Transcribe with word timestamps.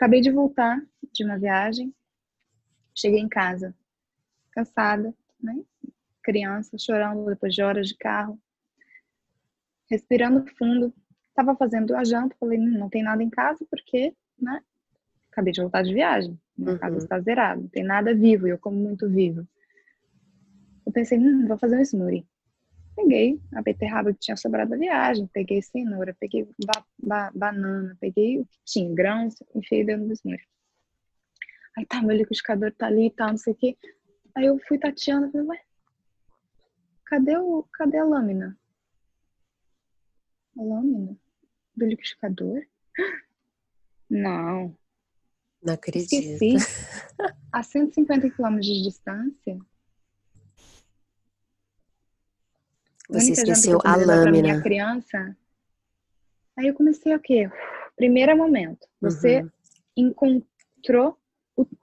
Acabei 0.00 0.22
de 0.22 0.30
voltar 0.30 0.82
de 1.12 1.22
uma 1.22 1.38
viagem, 1.38 1.94
cheguei 2.94 3.20
em 3.20 3.28
casa, 3.28 3.76
cansada, 4.50 5.14
né? 5.38 5.62
Criança 6.22 6.78
chorando 6.78 7.26
depois 7.26 7.54
de 7.54 7.62
horas 7.62 7.88
de 7.88 7.96
carro, 7.98 8.40
respirando 9.90 10.50
fundo. 10.56 10.94
Tava 11.34 11.54
fazendo 11.54 11.94
a 11.94 12.02
janta, 12.02 12.34
falei, 12.40 12.58
hum, 12.58 12.78
não 12.78 12.88
tem 12.88 13.02
nada 13.02 13.22
em 13.22 13.28
casa 13.28 13.62
porque, 13.70 14.16
né? 14.38 14.62
Acabei 15.30 15.52
de 15.52 15.60
voltar 15.60 15.82
de 15.82 15.94
viagem, 15.94 16.38
minha 16.56 16.72
uhum. 16.72 16.78
casa 16.78 16.98
está 16.98 17.20
zerada, 17.20 17.60
não 17.60 17.68
tem 17.68 17.84
nada 17.84 18.14
vivo 18.14 18.46
e 18.46 18.50
eu 18.50 18.58
como 18.58 18.76
muito 18.76 19.08
vivo. 19.08 19.46
Eu 20.84 20.92
pensei, 20.92 21.18
hum, 21.18 21.46
vou 21.46 21.56
fazer 21.56 21.76
um 21.76 21.82
smoothie 21.82 22.26
peguei 23.00 23.40
a 23.54 23.62
beterraba 23.62 24.12
que 24.12 24.20
tinha 24.20 24.36
sobrado 24.36 24.70
da 24.70 24.76
viagem, 24.76 25.26
peguei 25.28 25.62
cenoura, 25.62 26.14
peguei 26.18 26.44
ba 26.64 26.84
ba 26.98 27.30
banana, 27.34 27.96
peguei 28.00 28.38
o 28.38 28.46
que 28.46 28.58
tinha, 28.64 28.94
grãos, 28.94 29.34
enfiei 29.54 29.84
dentro 29.84 30.06
do 30.06 30.12
smoothie. 30.12 30.46
Aí 31.76 31.86
tá, 31.86 32.02
meu 32.02 32.16
liquidificador 32.16 32.72
tá 32.72 32.86
ali 32.86 33.06
e 33.06 33.10
tá, 33.10 33.24
tal, 33.24 33.30
não 33.30 33.38
sei 33.38 33.52
o 33.52 33.56
quê. 33.56 33.78
Aí 34.34 34.46
eu 34.46 34.58
fui 34.66 34.78
tateando, 34.78 35.30
falei, 35.30 35.46
ué, 35.48 35.60
cadê, 37.06 37.36
o, 37.38 37.62
cadê 37.72 37.98
a 37.98 38.04
lâmina? 38.04 38.58
A 40.58 40.62
lâmina 40.62 41.16
do 41.76 41.86
liquidificador? 41.86 42.62
Não. 44.10 44.76
Não 45.62 45.74
acredito. 45.74 46.12
Esqueci. 46.12 46.56
A 47.52 47.62
150 47.62 48.30
quilômetros 48.30 48.66
de 48.66 48.82
distância, 48.84 49.58
Você 53.10 53.32
esqueceu 53.32 53.78
a 53.84 53.96
lâmina. 53.96 54.42
Minha 54.42 54.62
criança. 54.62 55.36
Aí 56.56 56.68
eu 56.68 56.74
comecei 56.74 57.14
o 57.14 57.20
quê? 57.20 57.50
Primeiro 57.96 58.36
momento. 58.36 58.86
Você 59.00 59.42
uhum. 59.42 59.50
encontrou, 59.96 61.18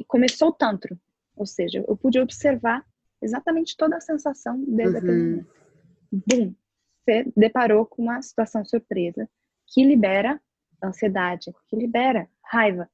começou 0.07 0.49
o 0.49 0.53
tantro. 0.53 0.97
Ou 1.35 1.45
seja, 1.45 1.83
eu 1.85 1.97
pude 1.97 2.19
observar 2.19 2.85
exatamente 3.21 3.75
toda 3.75 3.97
a 3.97 4.02
sensação 4.02 4.63
desde 4.65 4.95
uhum. 4.95 5.03
aquele 5.03 5.23
momento. 5.23 5.53
Bum! 6.11 6.55
Você 7.03 7.31
deparou 7.35 7.85
com 7.85 8.03
uma 8.03 8.21
situação 8.21 8.63
surpresa 8.63 9.30
que 9.67 9.83
libera 9.83 10.41
ansiedade, 10.81 11.53
que 11.67 11.75
libera 11.75 12.30
raiva. 12.41 12.89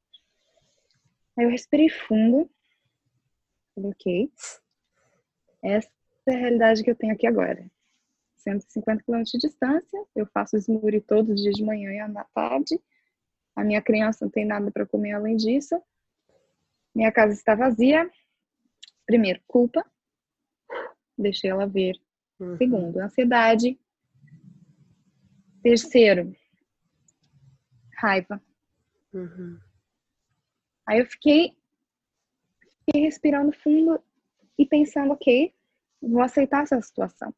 Aí 1.38 1.46
eu 1.46 1.50
respirei 1.50 1.90
fundo. 1.90 2.50
Falei, 3.76 3.92
ok. 3.92 4.32
Essa 5.64 5.90
é 6.28 6.36
a 6.36 6.38
realidade 6.38 6.84
que 6.84 6.92
eu 6.92 6.96
tenho 6.96 7.14
aqui 7.14 7.26
agora. 7.26 7.70
150 8.38 9.04
km 9.04 9.24
de 9.24 9.38
distância. 9.38 10.06
Eu 10.16 10.26
faço 10.28 10.58
smoothie 10.58 11.02
todos 11.02 11.34
os 11.34 11.42
dias 11.42 11.56
de 11.56 11.64
manhã 11.64 11.92
e 11.92 12.00
à 12.00 12.24
tarde. 12.34 12.80
A 13.56 13.64
minha 13.64 13.82
criança 13.82 14.26
não 14.26 14.32
tem 14.32 14.46
nada 14.46 14.72
para 14.72 14.86
comer 14.86 15.14
além 15.14 15.36
disso. 15.36 15.82
Minha 16.94 17.12
casa 17.12 17.34
está 17.34 17.56
vazia. 17.56 18.10
Primeiro, 19.06 19.42
culpa. 19.48 19.86
Deixei 21.18 21.50
ela 21.50 21.68
ver. 21.68 21.96
Uhum. 22.40 22.58
Segundo, 22.58 22.98
ansiedade. 22.98 23.80
Terceiro, 25.62 26.36
raiva. 27.96 28.42
Uhum. 29.14 29.58
Aí 30.86 31.00
eu 31.00 31.06
fiquei, 31.06 31.56
fiquei 32.86 33.02
respirando 33.02 33.52
fundo 33.52 34.02
e 34.58 34.66
pensando, 34.66 35.14
ok, 35.14 35.54
vou 36.02 36.22
aceitar 36.22 36.64
essa 36.64 36.80
situação 36.82 37.34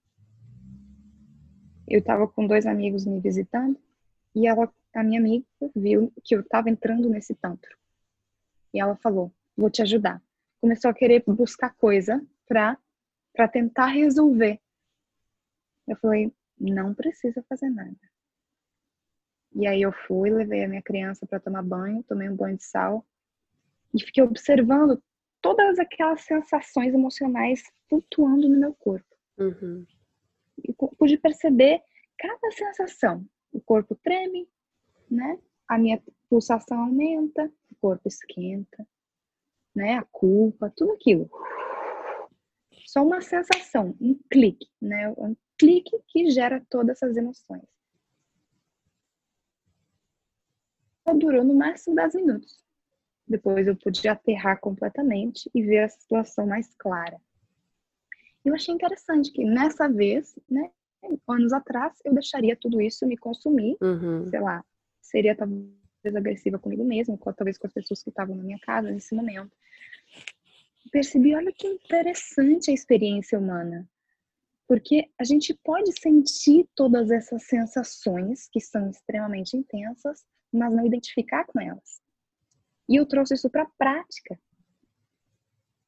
eu 1.87 1.99
estava 1.99 2.27
com 2.27 2.47
dois 2.47 2.65
amigos 2.65 3.05
me 3.05 3.19
visitando 3.19 3.79
e 4.33 4.47
ela, 4.47 4.71
a 4.93 5.03
minha 5.03 5.19
amiga 5.19 5.45
viu 5.75 6.11
que 6.23 6.35
eu 6.35 6.41
estava 6.41 6.69
entrando 6.69 7.09
nesse 7.09 7.35
tantro. 7.35 7.77
E 8.73 8.79
ela 8.79 8.95
falou: 8.97 9.31
"Vou 9.55 9.69
te 9.69 9.81
ajudar". 9.81 10.21
Começou 10.59 10.89
a 10.89 10.93
querer 10.93 11.23
buscar 11.25 11.73
coisa 11.75 12.21
para 12.47 12.77
para 13.33 13.47
tentar 13.47 13.87
resolver. 13.87 14.59
Eu 15.87 15.95
falei: 15.97 16.33
"Não 16.59 16.93
precisa 16.93 17.43
fazer 17.47 17.69
nada". 17.69 17.95
E 19.53 19.67
aí 19.67 19.81
eu 19.81 19.91
fui, 19.91 20.29
levei 20.29 20.65
a 20.65 20.67
minha 20.67 20.81
criança 20.81 21.25
para 21.25 21.39
tomar 21.39 21.63
banho, 21.63 22.03
tomei 22.03 22.29
um 22.29 22.35
banho 22.35 22.57
de 22.57 22.63
sal 22.63 23.05
e 23.95 24.03
fiquei 24.03 24.23
observando 24.23 25.01
todas 25.41 25.79
aquelas 25.79 26.21
sensações 26.21 26.93
emocionais 26.93 27.63
flutuando 27.87 28.49
no 28.49 28.57
meu 28.57 28.73
corpo. 28.73 29.05
Uhum 29.37 29.85
e 30.63 30.73
pude 30.73 31.17
perceber 31.17 31.81
cada 32.17 32.51
sensação. 32.51 33.25
O 33.51 33.59
corpo 33.59 33.95
treme, 33.95 34.47
né? 35.09 35.39
A 35.67 35.77
minha 35.77 36.01
pulsação 36.29 36.79
aumenta, 36.79 37.51
o 37.71 37.75
corpo 37.81 38.07
esquenta, 38.07 38.87
né? 39.73 39.97
A 39.97 40.03
culpa, 40.03 40.71
tudo 40.75 40.93
aquilo. 40.93 41.29
Só 42.85 43.03
uma 43.03 43.21
sensação, 43.21 43.95
um 43.99 44.17
clique, 44.29 44.69
né? 44.81 45.09
Um 45.17 45.35
clique 45.57 45.97
que 46.07 46.29
gera 46.29 46.63
todas 46.69 46.97
essas 46.97 47.17
emoções. 47.17 47.63
Durou 51.17 51.43
no 51.43 51.53
máximo 51.53 51.95
10 51.95 52.15
minutos. 52.15 52.64
Depois 53.27 53.67
eu 53.67 53.75
pude 53.75 54.07
aterrar 54.07 54.59
completamente 54.59 55.49
e 55.53 55.61
ver 55.63 55.79
a 55.79 55.89
situação 55.89 56.45
mais 56.45 56.73
clara. 56.77 57.19
Eu 58.43 58.53
achei 58.53 58.73
interessante 58.73 59.31
que 59.31 59.43
nessa 59.43 59.87
vez, 59.87 60.37
né, 60.49 60.69
anos 61.27 61.53
atrás, 61.53 61.93
eu 62.03 62.13
deixaria 62.13 62.55
tudo 62.55 62.81
isso 62.81 63.05
me 63.05 63.17
consumir, 63.17 63.77
uhum. 63.81 64.27
sei 64.29 64.39
lá, 64.39 64.63
seria 65.01 65.35
talvez 65.35 65.65
agressiva 66.15 66.59
comigo 66.59 66.83
mesma, 66.83 67.17
talvez 67.35 67.57
com 67.57 67.67
as 67.67 67.73
pessoas 67.73 68.03
que 68.03 68.09
estavam 68.09 68.35
na 68.35 68.43
minha 68.43 68.59
casa 68.59 68.91
nesse 68.91 69.15
momento. 69.15 69.51
Percebi, 70.91 71.35
olha 71.35 71.51
que 71.51 71.67
interessante 71.67 72.69
a 72.69 72.73
experiência 72.73 73.39
humana. 73.39 73.87
Porque 74.67 75.09
a 75.19 75.23
gente 75.23 75.53
pode 75.63 75.91
sentir 75.99 76.67
todas 76.75 77.11
essas 77.11 77.43
sensações 77.43 78.47
que 78.51 78.59
são 78.59 78.89
extremamente 78.89 79.55
intensas, 79.55 80.23
mas 80.51 80.73
não 80.73 80.85
identificar 80.85 81.45
com 81.45 81.59
elas. 81.59 82.01
E 82.87 82.95
eu 82.95 83.05
trouxe 83.05 83.33
isso 83.33 83.49
para 83.49 83.63
a 83.63 83.69
prática, 83.77 84.39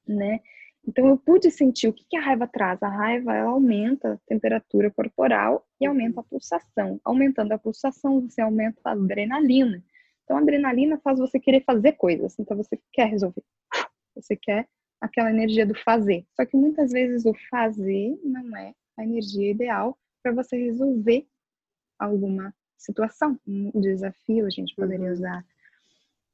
né? 0.08 0.40
Então 0.88 1.06
eu 1.06 1.18
pude 1.18 1.52
sentir 1.52 1.88
o 1.88 1.94
que, 1.94 2.16
a 2.16 2.22
raiva 2.22 2.47
traz. 2.47 2.81
A 2.81 2.88
raiva 2.88 3.35
ela 3.35 3.52
aumenta 3.52 4.13
a 4.13 4.18
temperatura 4.25 4.90
corporal 4.90 5.68
e 5.81 5.85
aumenta 5.85 6.22
a 6.22 6.24
pulsação. 6.24 7.00
Aumentando 7.03 7.52
a 7.52 7.58
pulsação, 7.58 8.22
você 8.22 8.41
aumenta 8.41 8.80
a 8.85 8.91
adrenalina. 8.91 9.84
Então 10.24 10.38
a 10.38 10.40
adrenalina 10.40 10.97
faz 11.03 11.19
você 11.19 11.40
querer 11.40 11.63
fazer 11.66 11.94
coisas. 11.94 12.40
Então 12.40 12.56
você 12.56 12.80
quer 12.94 13.09
resolver. 13.09 13.44
Você 14.16 14.38
quer 14.38 14.68
aquela 15.02 15.29
energia 15.29 15.66
do 15.66 15.75
fazer. 15.75 16.25
Só 16.34 16.46
que 16.46 16.56
muitas 16.56 16.91
vezes 16.91 17.25
o 17.25 17.34
fazer 17.50 18.18
não 18.24 18.56
é 18.56 18.74
a 18.97 19.03
energia 19.03 19.52
ideal 19.52 19.97
para 20.24 20.31
você 20.31 20.58
resolver 20.58 21.28
alguma 22.00 22.53
situação, 22.78 23.40
um 23.46 23.81
desafio 23.81 24.46
a 24.46 24.50
gente 24.50 24.75
poderia 24.75 25.08
uhum. 25.08 25.14
usar. 25.14 25.46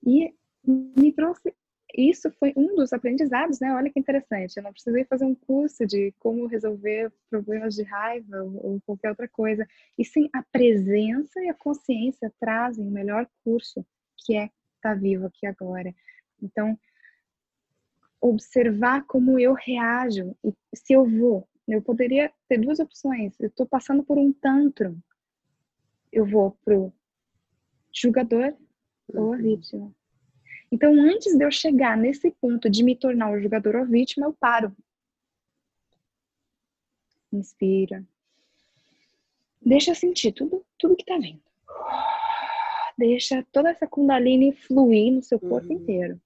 E 0.05 0.33
me 0.65 1.11
trouxe 1.11 1.53
isso 1.95 2.31
foi 2.39 2.51
um 2.55 2.75
dos 2.75 2.91
aprendizados, 2.91 3.59
né? 3.59 3.71
Olha 3.73 3.91
que 3.91 3.99
interessante. 3.99 4.57
Eu 4.57 4.63
não 4.63 4.73
precisei 4.73 5.05
fazer 5.05 5.25
um 5.25 5.35
curso 5.35 5.85
de 5.85 6.11
como 6.17 6.47
resolver 6.47 7.11
problemas 7.29 7.75
de 7.75 7.83
raiva 7.83 8.41
ou 8.41 8.81
qualquer 8.81 9.09
outra 9.09 9.27
coisa. 9.27 9.67
E 9.97 10.03
sim, 10.03 10.27
a 10.33 10.41
presença 10.41 11.39
e 11.43 11.49
a 11.49 11.53
consciência 11.53 12.33
trazem 12.39 12.87
o 12.87 12.91
melhor 12.91 13.29
curso, 13.43 13.85
que 14.17 14.35
é 14.35 14.45
estar 14.45 14.55
tá 14.81 14.93
vivo 14.95 15.27
aqui 15.27 15.45
agora. 15.45 15.93
Então, 16.41 16.77
observar 18.19 19.05
como 19.05 19.39
eu 19.39 19.53
reajo 19.53 20.35
e 20.43 20.51
se 20.75 20.93
eu 20.93 21.05
vou. 21.05 21.47
Eu 21.67 21.81
poderia 21.81 22.31
ter 22.49 22.57
duas 22.57 22.79
opções. 22.79 23.39
Eu 23.39 23.49
estou 23.49 23.67
passando 23.67 24.03
por 24.03 24.17
um 24.17 24.33
tantrum. 24.33 24.97
Eu 26.11 26.25
vou 26.25 26.57
pro 26.65 26.91
julgador 27.93 28.55
ou 29.13 29.33
a 29.33 29.37
vítima. 29.37 29.93
Então, 30.73 30.91
antes 30.99 31.37
de 31.37 31.45
eu 31.45 31.51
chegar 31.51 31.95
nesse 31.95 32.31
ponto 32.31 32.67
de 32.67 32.83
me 32.83 32.95
tornar 32.95 33.29
o 33.29 33.39
jogador 33.39 33.75
ou 33.75 33.85
vítima, 33.85 34.25
eu 34.25 34.33
paro. 34.33 34.75
Inspira. 37.31 38.03
Deixa 39.63 39.93
sentir 39.93 40.31
tudo, 40.31 40.65
tudo 40.79 40.95
que 40.95 41.05
tá 41.05 41.15
vindo. 41.19 41.43
Deixa 42.97 43.45
toda 43.51 43.69
essa 43.69 43.85
kundalini 43.85 44.51
fluir 44.51 45.13
no 45.13 45.21
seu 45.21 45.39
corpo 45.39 45.67
uhum. 45.67 45.79
inteiro 45.79 46.19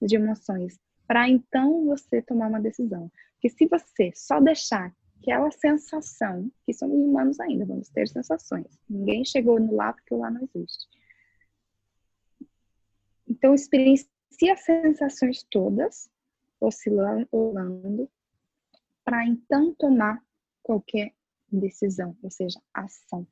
de 0.00 0.16
emoções, 0.16 0.80
para 1.06 1.28
então 1.28 1.86
você 1.86 2.20
tomar 2.20 2.48
uma 2.48 2.60
decisão. 2.60 3.08
Porque 3.34 3.50
se 3.50 3.68
você 3.68 4.10
só 4.16 4.40
deixar 4.40 4.92
aquela 5.20 5.52
sensação, 5.52 6.50
que 6.66 6.74
somos 6.74 6.98
humanos 6.98 7.38
ainda, 7.38 7.64
vamos 7.64 7.88
ter 7.88 8.08
sensações. 8.08 8.66
Ninguém 8.90 9.24
chegou 9.24 9.60
no 9.60 9.76
lá 9.76 9.92
porque 9.92 10.12
o 10.12 10.18
lá 10.18 10.28
não 10.28 10.42
existe 10.42 10.88
então, 13.32 13.54
experiencia 13.54 14.52
as 14.52 14.60
sensações 14.60 15.42
todas, 15.50 16.10
oscilando, 16.60 18.10
para 19.02 19.24
então 19.26 19.74
tomar 19.74 20.22
qualquer 20.62 21.14
decisão, 21.50 22.14
ou 22.22 22.30
seja, 22.30 22.60
ação. 22.74 23.26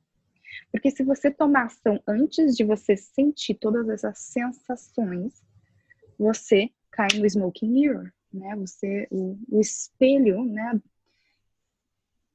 Porque 0.71 0.89
se 0.89 1.03
você 1.03 1.29
tomar 1.29 1.65
ação 1.65 2.01
antes 2.07 2.57
de 2.57 2.63
você 2.63 2.97
sentir 2.97 3.53
todas 3.55 3.87
essas 3.89 4.17
sensações, 4.17 5.43
você 6.17 6.71
cai 6.89 7.07
no 7.19 7.27
smoking 7.27 7.69
mirror, 7.69 8.11
né? 8.33 8.55
Você, 8.55 9.07
o, 9.11 9.37
o 9.49 9.61
espelho, 9.61 10.43
né? 10.43 10.81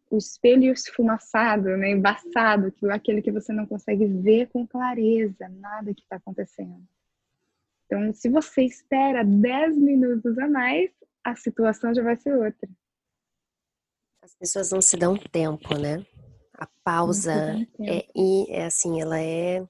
O 0.08 0.18
espelho 0.18 0.72
esfumaçado, 0.72 1.76
né? 1.76 1.90
Embaçado, 1.90 2.70
que 2.70 2.86
é 2.86 2.92
aquele 2.92 3.20
que 3.20 3.32
você 3.32 3.52
não 3.52 3.66
consegue 3.66 4.06
ver 4.06 4.50
com 4.50 4.64
clareza 4.64 5.48
nada 5.48 5.92
que 5.92 6.02
está 6.02 6.14
acontecendo. 6.14 6.86
Então, 7.86 8.12
se 8.12 8.28
você 8.28 8.62
espera 8.62 9.24
10 9.24 9.76
minutos 9.76 10.36
a 10.38 10.48
mais, 10.48 10.90
a 11.24 11.34
situação 11.36 11.94
já 11.94 12.02
vai 12.02 12.16
ser 12.16 12.34
outra. 12.34 12.68
As 14.22 14.34
pessoas 14.34 14.70
não 14.72 14.82
se 14.82 14.96
dão 14.96 15.16
tempo, 15.16 15.78
né? 15.78 16.04
A 16.52 16.66
pausa 16.82 17.56
é, 17.80 18.06
é 18.48 18.64
assim, 18.64 19.00
ela 19.00 19.20
é, 19.20 19.64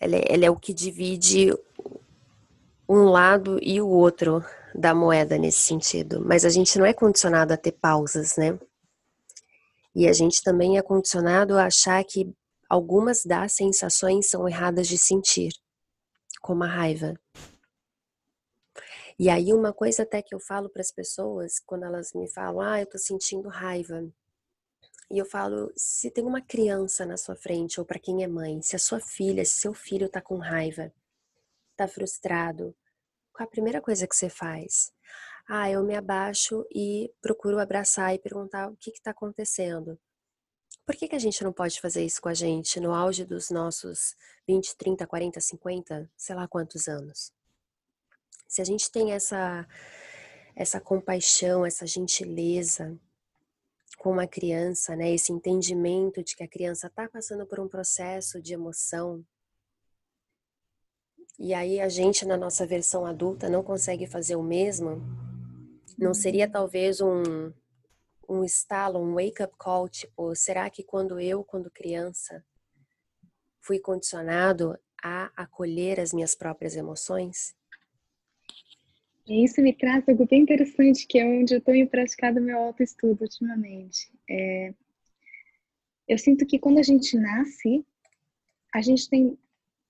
ela 0.00 0.16
é, 0.16 0.24
ela 0.28 0.44
é 0.44 0.50
o 0.50 0.56
que 0.56 0.72
divide 0.72 1.52
um 2.88 3.04
lado 3.04 3.58
e 3.60 3.80
o 3.80 3.88
outro 3.88 4.44
da 4.74 4.94
moeda 4.94 5.36
nesse 5.36 5.58
sentido. 5.58 6.24
Mas 6.24 6.44
a 6.44 6.48
gente 6.48 6.78
não 6.78 6.86
é 6.86 6.92
condicionado 6.92 7.52
a 7.52 7.56
ter 7.56 7.72
pausas, 7.72 8.36
né? 8.36 8.58
E 9.94 10.06
a 10.06 10.12
gente 10.12 10.42
também 10.42 10.78
é 10.78 10.82
condicionado 10.82 11.56
a 11.56 11.66
achar 11.66 12.04
que 12.04 12.32
algumas 12.74 13.24
das 13.24 13.52
sensações 13.52 14.28
são 14.28 14.48
erradas 14.48 14.88
de 14.88 14.98
sentir, 14.98 15.52
como 16.42 16.64
a 16.64 16.68
raiva. 16.68 17.14
E 19.18 19.28
aí 19.28 19.52
uma 19.52 19.72
coisa 19.72 20.02
até 20.04 20.22
que 20.22 20.32
eu 20.34 20.38
falo 20.40 20.68
para 20.70 20.80
as 20.80 20.92
pessoas 20.92 21.58
quando 21.66 21.84
elas 21.84 22.12
me 22.14 22.28
falam: 22.28 22.60
"Ah, 22.60 22.80
eu 22.80 22.86
tô 22.86 22.96
sentindo 22.98 23.48
raiva". 23.48 24.04
E 25.10 25.18
eu 25.18 25.24
falo, 25.26 25.72
se 25.76 26.10
tem 26.10 26.24
uma 26.24 26.40
criança 26.42 27.06
na 27.06 27.16
sua 27.16 27.36
frente 27.36 27.78
ou 27.80 27.86
para 27.86 27.98
quem 27.98 28.22
é 28.24 28.26
mãe, 28.26 28.60
se 28.62 28.74
a 28.76 28.78
sua 28.78 29.00
filha, 29.00 29.44
se 29.44 29.60
seu 29.60 29.72
filho 29.74 30.08
tá 30.08 30.20
com 30.20 30.36
raiva, 30.38 30.92
tá 31.76 31.88
frustrado, 31.88 32.74
qual 33.32 33.46
a 33.46 33.50
primeira 33.50 33.80
coisa 33.82 34.06
que 34.08 34.16
você 34.16 34.28
faz? 34.30 34.92
Ah, 35.48 35.70
eu 35.70 35.82
me 35.84 35.96
abaixo 35.96 36.66
e 36.74 37.12
procuro 37.22 37.60
abraçar 37.60 38.14
e 38.14 38.20
perguntar 38.20 38.70
o 38.70 38.76
que 38.78 38.90
está 38.92 39.12
acontecendo. 39.12 39.98
Por 40.86 40.94
que, 40.96 41.08
que 41.08 41.16
a 41.16 41.18
gente 41.18 41.42
não 41.42 41.52
pode 41.52 41.80
fazer 41.80 42.04
isso 42.04 42.20
com 42.20 42.28
a 42.28 42.34
gente 42.34 42.78
no 42.78 42.92
auge 42.92 43.24
dos 43.24 43.50
nossos 43.50 44.14
20, 44.46 44.76
30, 44.76 45.06
40, 45.06 45.40
50, 45.40 46.10
sei 46.16 46.36
lá 46.36 46.46
quantos 46.46 46.88
anos? 46.88 47.32
Se 48.46 48.60
a 48.60 48.64
gente 48.64 48.90
tem 48.90 49.12
essa, 49.12 49.66
essa 50.54 50.80
compaixão, 50.80 51.64
essa 51.64 51.86
gentileza 51.86 52.98
com 53.98 54.10
uma 54.10 54.26
criança, 54.26 54.94
né, 54.94 55.10
esse 55.12 55.32
entendimento 55.32 56.22
de 56.22 56.36
que 56.36 56.44
a 56.44 56.48
criança 56.48 56.88
está 56.88 57.08
passando 57.08 57.46
por 57.46 57.58
um 57.58 57.68
processo 57.68 58.42
de 58.42 58.52
emoção, 58.52 59.24
e 61.38 61.54
aí 61.54 61.80
a 61.80 61.88
gente 61.88 62.26
na 62.26 62.36
nossa 62.36 62.66
versão 62.66 63.06
adulta 63.06 63.48
não 63.48 63.62
consegue 63.62 64.06
fazer 64.06 64.36
o 64.36 64.42
mesmo, 64.42 65.02
não 65.98 66.12
seria 66.12 66.48
talvez 66.48 67.00
um, 67.00 67.52
um 68.28 68.44
estalo, 68.44 68.98
um 68.98 69.14
wake-up 69.14 69.54
call, 69.58 69.88
tipo, 69.88 70.34
será 70.34 70.68
que 70.70 70.82
quando 70.82 71.20
eu, 71.20 71.44
quando 71.44 71.70
criança, 71.70 72.44
fui 73.60 73.78
condicionado 73.78 74.78
a 75.02 75.30
acolher 75.36 76.00
as 76.00 76.12
minhas 76.12 76.34
próprias 76.34 76.76
emoções? 76.76 77.54
Isso 79.26 79.62
me 79.62 79.72
traz 79.72 80.06
algo 80.08 80.26
bem 80.26 80.42
interessante, 80.42 81.06
que 81.06 81.18
é 81.18 81.24
onde 81.24 81.54
eu 81.54 81.60
tenho 81.60 81.88
praticado 81.88 82.40
meu 82.40 82.58
autoestudo 82.58 83.22
ultimamente. 83.22 84.10
É, 84.28 84.74
eu 86.06 86.18
sinto 86.18 86.46
que 86.46 86.58
quando 86.58 86.78
a 86.78 86.82
gente 86.82 87.16
nasce, 87.16 87.84
a 88.74 88.82
gente 88.82 89.08
tem 89.08 89.38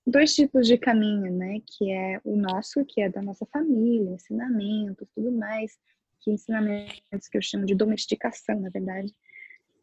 dois 0.07 0.33
tipos 0.33 0.67
de 0.67 0.77
caminho, 0.77 1.31
né? 1.33 1.59
Que 1.65 1.91
é 1.91 2.21
o 2.23 2.37
nosso, 2.37 2.85
que 2.85 3.01
é 3.01 3.09
da 3.09 3.21
nossa 3.21 3.45
família, 3.47 4.11
ensinamentos, 4.11 5.07
tudo 5.13 5.31
mais, 5.31 5.77
que 6.21 6.31
ensinamentos 6.31 7.27
que 7.29 7.37
eu 7.37 7.41
chamo 7.41 7.65
de 7.65 7.75
domesticação, 7.75 8.59
na 8.59 8.69
verdade. 8.69 9.13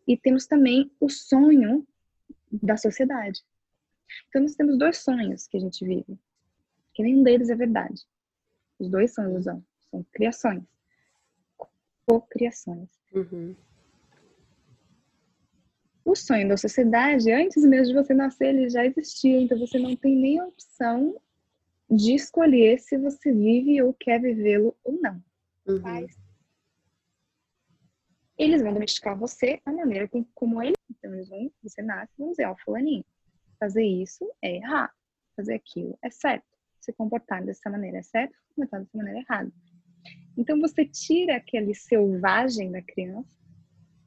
E 0.07 0.17
temos 0.17 0.47
também 0.47 0.91
o 1.01 1.09
sonho 1.09 1.87
da 2.51 2.77
sociedade. 2.77 3.43
Então, 4.29 4.43
nós 4.43 4.55
temos 4.55 4.79
dois 4.79 4.99
sonhos 4.99 5.47
que 5.47 5.57
a 5.57 5.61
gente 5.61 5.85
vive, 5.85 6.19
que 6.93 7.03
nenhum 7.03 7.23
deles 7.23 7.49
é 7.49 7.55
verdade. 7.55 8.03
Os 8.79 8.89
dois 8.89 9.13
são 9.13 9.31
ilusão, 9.31 9.65
são 9.91 10.05
criações, 10.13 10.65
co-criações. 12.07 12.89
Uhum. 13.15 13.55
O 16.05 16.17
sonho 16.17 16.49
da 16.49 16.57
sociedade, 16.57 17.31
antes 17.31 17.65
mesmo 17.65 17.95
de 17.95 18.03
você 18.03 18.13
nascer, 18.13 18.49
ele 18.49 18.69
já 18.69 18.85
existia, 18.85 19.41
então 19.41 19.59
você 19.59 19.79
não 19.79 19.95
tem 19.95 20.17
nem 20.17 20.41
a 20.41 20.47
opção 20.47 21.17
de 21.89 22.15
escolher 22.15 22.81
se 22.81 22.99
você 22.99 23.33
vive 23.33 23.81
ou 23.83 23.95
quer 23.95 24.21
vivê-lo 24.21 24.77
ou 24.83 25.01
não. 25.01 25.23
Uhum. 25.67 25.81
Mas 25.81 26.22
eles 28.39 28.63
vão 28.63 28.73
domesticar 28.73 29.19
você 29.19 29.61
da 29.65 29.73
maneira 29.73 30.09
como 30.35 30.63
ele. 30.63 30.75
Então, 30.91 31.13
eles 31.15 31.29
vão, 31.29 31.51
você 31.63 31.83
nasce, 31.83 32.13
vão 32.19 32.31
dizer, 32.31 32.47
ó, 32.47 32.57
fulaninho, 32.65 33.05
fazer 33.59 33.85
isso 33.85 34.31
é 34.41 34.57
errado, 34.57 34.93
fazer 35.37 35.55
aquilo 35.55 35.99
é 36.03 36.11
certo, 36.11 36.47
se 36.81 36.93
comportar 36.93 37.45
dessa 37.45 37.69
maneira 37.71 37.99
é 37.99 38.03
certo, 38.03 38.35
se 38.35 38.55
comportar 38.55 38.81
dessa 38.81 38.97
maneira 38.97 39.19
é 39.19 39.23
errado. 39.23 39.53
Então, 40.37 40.61
você 40.61 40.85
tira 40.85 41.37
aquele 41.37 41.75
selvagem 41.75 42.71
da 42.71 42.83
criança, 42.83 43.39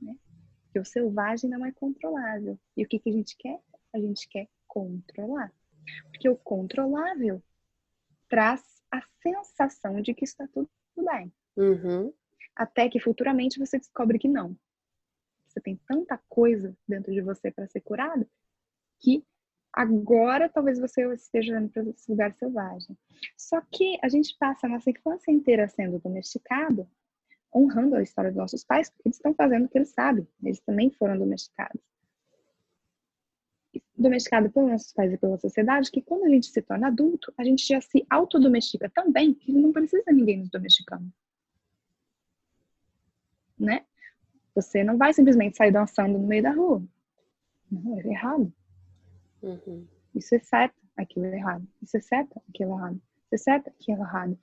né? 0.02 0.18
Porque 0.64 0.80
o 0.80 0.86
selvagem 0.86 1.50
não 1.50 1.66
é 1.66 1.72
controlável. 1.72 2.60
E 2.76 2.84
o 2.84 2.88
que, 2.88 3.00
que 3.00 3.10
a 3.10 3.14
gente 3.14 3.38
quer? 3.38 3.60
A 3.94 4.00
gente 4.00 4.28
quer 4.28 4.48
controlar. 4.68 5.54
Porque 6.12 6.28
o 6.28 6.36
controlável 6.36 7.42
traz 8.28 8.64
a 8.92 9.02
sensação 9.22 10.02
de 10.02 10.14
que 10.14 10.24
está 10.24 10.48
tudo 10.48 10.70
bem. 10.98 11.32
Uhum 11.56 12.12
até 12.56 12.90
que 12.90 13.00
futuramente 13.00 13.60
você 13.60 13.78
descobre 13.78 14.18
que 14.18 14.28
não. 14.28 14.58
Você 15.48 15.60
tem 15.60 15.80
tanta 15.88 16.18
coisa 16.30 16.76
dentro 16.88 17.12
de 17.12 17.22
você 17.22 17.52
para 17.52 17.68
ser 17.68 17.82
curado 17.82 18.28
que 19.00 19.26
agora 19.72 20.50
talvez 20.50 20.80
você 20.80 21.06
esteja 21.14 21.58
indo 21.58 21.70
para 21.70 21.84
esse 21.84 22.10
lugar 22.10 22.34
selvagem. 22.34 22.98
Só 23.38 23.62
que 23.62 23.98
a 24.02 24.08
gente 24.08 24.36
passa 24.38 24.68
a 24.68 24.70
nossa 24.70 24.90
infância 24.90 25.32
inteira 25.32 25.68
sendo 25.68 26.00
domesticado, 26.00 26.90
honrando 27.54 27.96
a 27.96 28.02
história 28.02 28.32
dos 28.32 28.38
nossos 28.38 28.64
pais, 28.64 28.90
porque 28.90 29.08
eles 29.08 29.18
estão 29.18 29.34
fazendo 29.34 29.66
o 29.66 29.70
que 29.70 29.78
eles 29.78 29.90
sabem, 29.90 30.28
eles 30.44 30.60
também 30.62 30.92
foram 30.92 31.18
domesticados. 31.18 31.82
Domesticado 33.98 34.50
pelos 34.50 34.72
nossos 34.72 34.94
pais 34.94 35.14
e 35.14 35.18
pela 35.18 35.38
sociedade, 35.38 35.92
que 35.92 36.02
quando 36.02 36.26
a 36.26 36.30
gente 36.30 36.48
se 36.48 36.62
torna 36.62 36.88
adulto, 36.88 37.34
a 37.38 37.44
gente 37.44 37.66
já 37.66 37.80
se 37.82 38.06
autodomestica 38.10 38.90
tão 38.90 39.12
bem 39.12 39.34
que 39.34 39.52
não 39.52 39.72
precisa 39.72 40.12
ninguém 40.12 40.40
nos 40.40 40.50
domesticando 40.50 41.12
né? 43.58 43.86
Você 44.54 44.84
não 44.84 44.98
vai 44.98 45.14
simplesmente 45.14 45.58
sair 45.58 45.72
dançando 45.72 46.18
no 46.18 46.28
meio 46.28 46.44
da 46.44 46.52
rua. 46.52 46.84
Não, 47.72 48.00
é 48.00 48.08
errado. 48.08 48.54
Uhum. 49.42 49.88
Isso 50.14 50.34
é 50.36 50.40
certo, 50.40 50.76
aquilo 50.96 51.26
é 51.26 51.38
errado. 51.38 51.68
Isso 51.82 51.98
é 51.98 52.02
certo, 52.02 52.42
aquilo 52.50 52.72
é 52.72 52.76
errado. 52.76 52.96
Isso 52.96 53.36
é 53.36 53.38
certo, 53.38 53.68
aquilo 53.68 53.98
é 53.98 54.02
errado. 54.02 54.40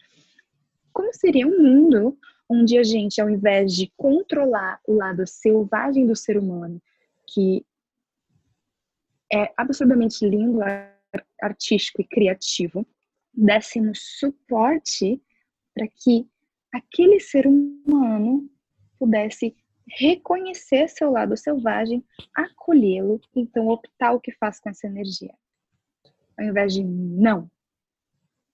Como 0.92 1.12
seria 1.14 1.46
um 1.46 1.62
mundo 1.62 2.18
onde 2.48 2.76
a 2.76 2.82
gente, 2.82 3.20
ao 3.20 3.30
invés 3.30 3.74
de 3.74 3.90
controlar 3.96 4.80
o 4.86 4.92
lado 4.92 5.26
selvagem 5.26 6.06
do 6.06 6.14
ser 6.14 6.36
humano, 6.36 6.80
que 7.26 7.64
é 9.32 9.50
absurdamente 9.56 10.26
lindo, 10.26 10.58
artístico 11.40 12.02
e 12.02 12.06
criativo, 12.06 12.86
dessemos 13.32 14.18
suporte 14.18 15.22
para 15.74 15.88
que 15.88 16.28
aquele 16.70 17.18
ser 17.18 17.46
humano 17.46 18.50
pudesse 19.02 19.56
reconhecer 19.84 20.88
seu 20.88 21.10
lado 21.10 21.36
selvagem, 21.36 22.06
acolhê-lo, 22.32 23.20
então 23.34 23.66
optar 23.66 24.12
o 24.12 24.20
que 24.20 24.30
faz 24.30 24.60
com 24.60 24.70
essa 24.70 24.86
energia. 24.86 25.34
Ao 26.38 26.44
invés 26.44 26.72
de 26.72 26.84
não. 26.84 27.50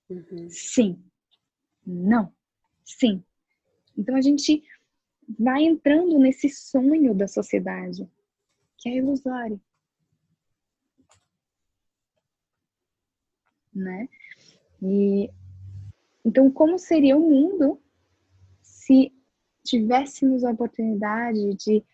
Uhum. 0.08 0.48
Sim. 0.48 1.04
Não. 1.86 2.32
Sim. 2.82 3.22
Então 3.96 4.16
a 4.16 4.22
gente 4.22 4.64
vai 5.38 5.64
entrando 5.64 6.18
nesse 6.18 6.48
sonho 6.48 7.14
da 7.14 7.28
sociedade, 7.28 8.10
que 8.78 8.88
é 8.88 8.96
ilusório. 8.96 9.60
Né? 13.74 14.08
E 14.80 15.30
então 16.24 16.50
como 16.50 16.78
seria 16.78 17.18
o 17.18 17.20
mundo 17.20 17.80
se 18.62 19.12
tivéssemos 19.68 20.44
a 20.44 20.50
oportunidade 20.50 21.54
de 21.54 21.84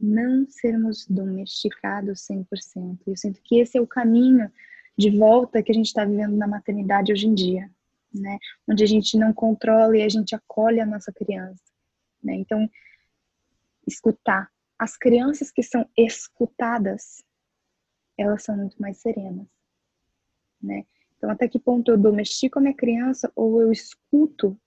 não 0.00 0.46
sermos 0.48 1.06
domesticados 1.06 2.26
100%. 2.26 2.98
Eu 3.06 3.16
sinto 3.16 3.40
que 3.42 3.58
esse 3.58 3.76
é 3.76 3.80
o 3.80 3.86
caminho 3.86 4.50
de 4.96 5.16
volta 5.16 5.62
que 5.62 5.72
a 5.72 5.74
gente 5.74 5.86
está 5.86 6.04
vivendo 6.04 6.36
na 6.36 6.46
maternidade 6.46 7.12
hoje 7.12 7.26
em 7.26 7.34
dia. 7.34 7.70
né? 8.12 8.38
Onde 8.66 8.82
a 8.82 8.86
gente 8.86 9.16
não 9.16 9.32
controla 9.32 9.96
e 9.96 10.02
a 10.02 10.08
gente 10.08 10.34
acolhe 10.34 10.80
a 10.80 10.86
nossa 10.86 11.12
criança, 11.12 11.62
né? 12.22 12.34
Então, 12.34 12.68
escutar. 13.86 14.50
As 14.78 14.96
crianças 14.96 15.50
que 15.50 15.62
são 15.62 15.86
escutadas, 15.96 17.22
elas 18.16 18.42
são 18.44 18.56
muito 18.56 18.80
mais 18.80 18.98
serenas, 18.98 19.46
né? 20.62 20.86
Então, 21.16 21.30
até 21.30 21.48
que 21.48 21.58
ponto 21.58 21.90
eu 21.90 21.98
domestico 21.98 22.58
a 22.58 22.62
minha 22.62 22.74
criança 22.74 23.30
ou 23.34 23.60
eu 23.60 23.72
escuto 23.72 24.58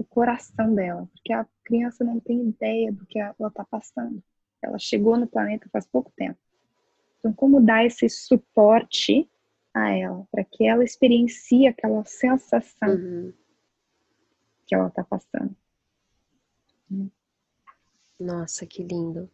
o 0.00 0.04
coração 0.04 0.74
dela? 0.74 1.06
Porque 1.12 1.32
a 1.32 1.46
criança 1.62 2.02
não 2.02 2.18
tem 2.18 2.48
ideia 2.48 2.92
do 2.92 3.04
que 3.06 3.18
ela 3.18 3.34
está 3.48 3.64
passando. 3.64 4.22
Ela 4.62 4.78
chegou 4.78 5.16
no 5.16 5.26
planeta 5.26 5.68
faz 5.70 5.86
pouco 5.86 6.12
tempo. 6.16 6.38
Então, 7.18 7.32
como 7.32 7.60
dar 7.60 7.84
esse 7.84 8.08
suporte 8.08 9.30
a 9.74 9.90
ela, 9.90 10.26
para 10.30 10.42
que 10.42 10.66
ela 10.66 10.82
experiencie 10.82 11.66
aquela 11.66 12.04
sensação 12.04 12.88
uhum. 12.88 13.32
que 14.66 14.74
ela 14.74 14.88
está 14.88 15.04
passando? 15.04 15.54
Nossa, 18.18 18.66
que 18.66 18.82
lindo. 18.82 19.30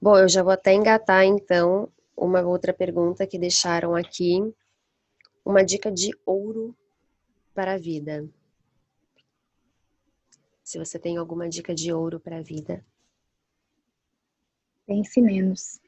Bom, 0.00 0.18
eu 0.18 0.28
já 0.28 0.42
vou 0.42 0.52
até 0.52 0.74
engatar 0.74 1.24
então 1.24 1.88
uma 2.16 2.42
outra 2.42 2.72
pergunta 2.72 3.26
que 3.26 3.38
deixaram 3.38 3.94
aqui 3.94 4.38
uma 5.44 5.64
dica 5.64 5.90
de 5.90 6.10
ouro 6.24 6.76
para 7.54 7.74
a 7.74 7.78
vida. 7.78 8.28
Se 10.72 10.78
você 10.78 10.98
tem 10.98 11.18
alguma 11.18 11.50
dica 11.50 11.74
de 11.74 11.92
ouro 11.92 12.18
para 12.18 12.38
a 12.38 12.42
vida. 12.42 12.82
Pense 14.86 15.20
menos. 15.20 15.78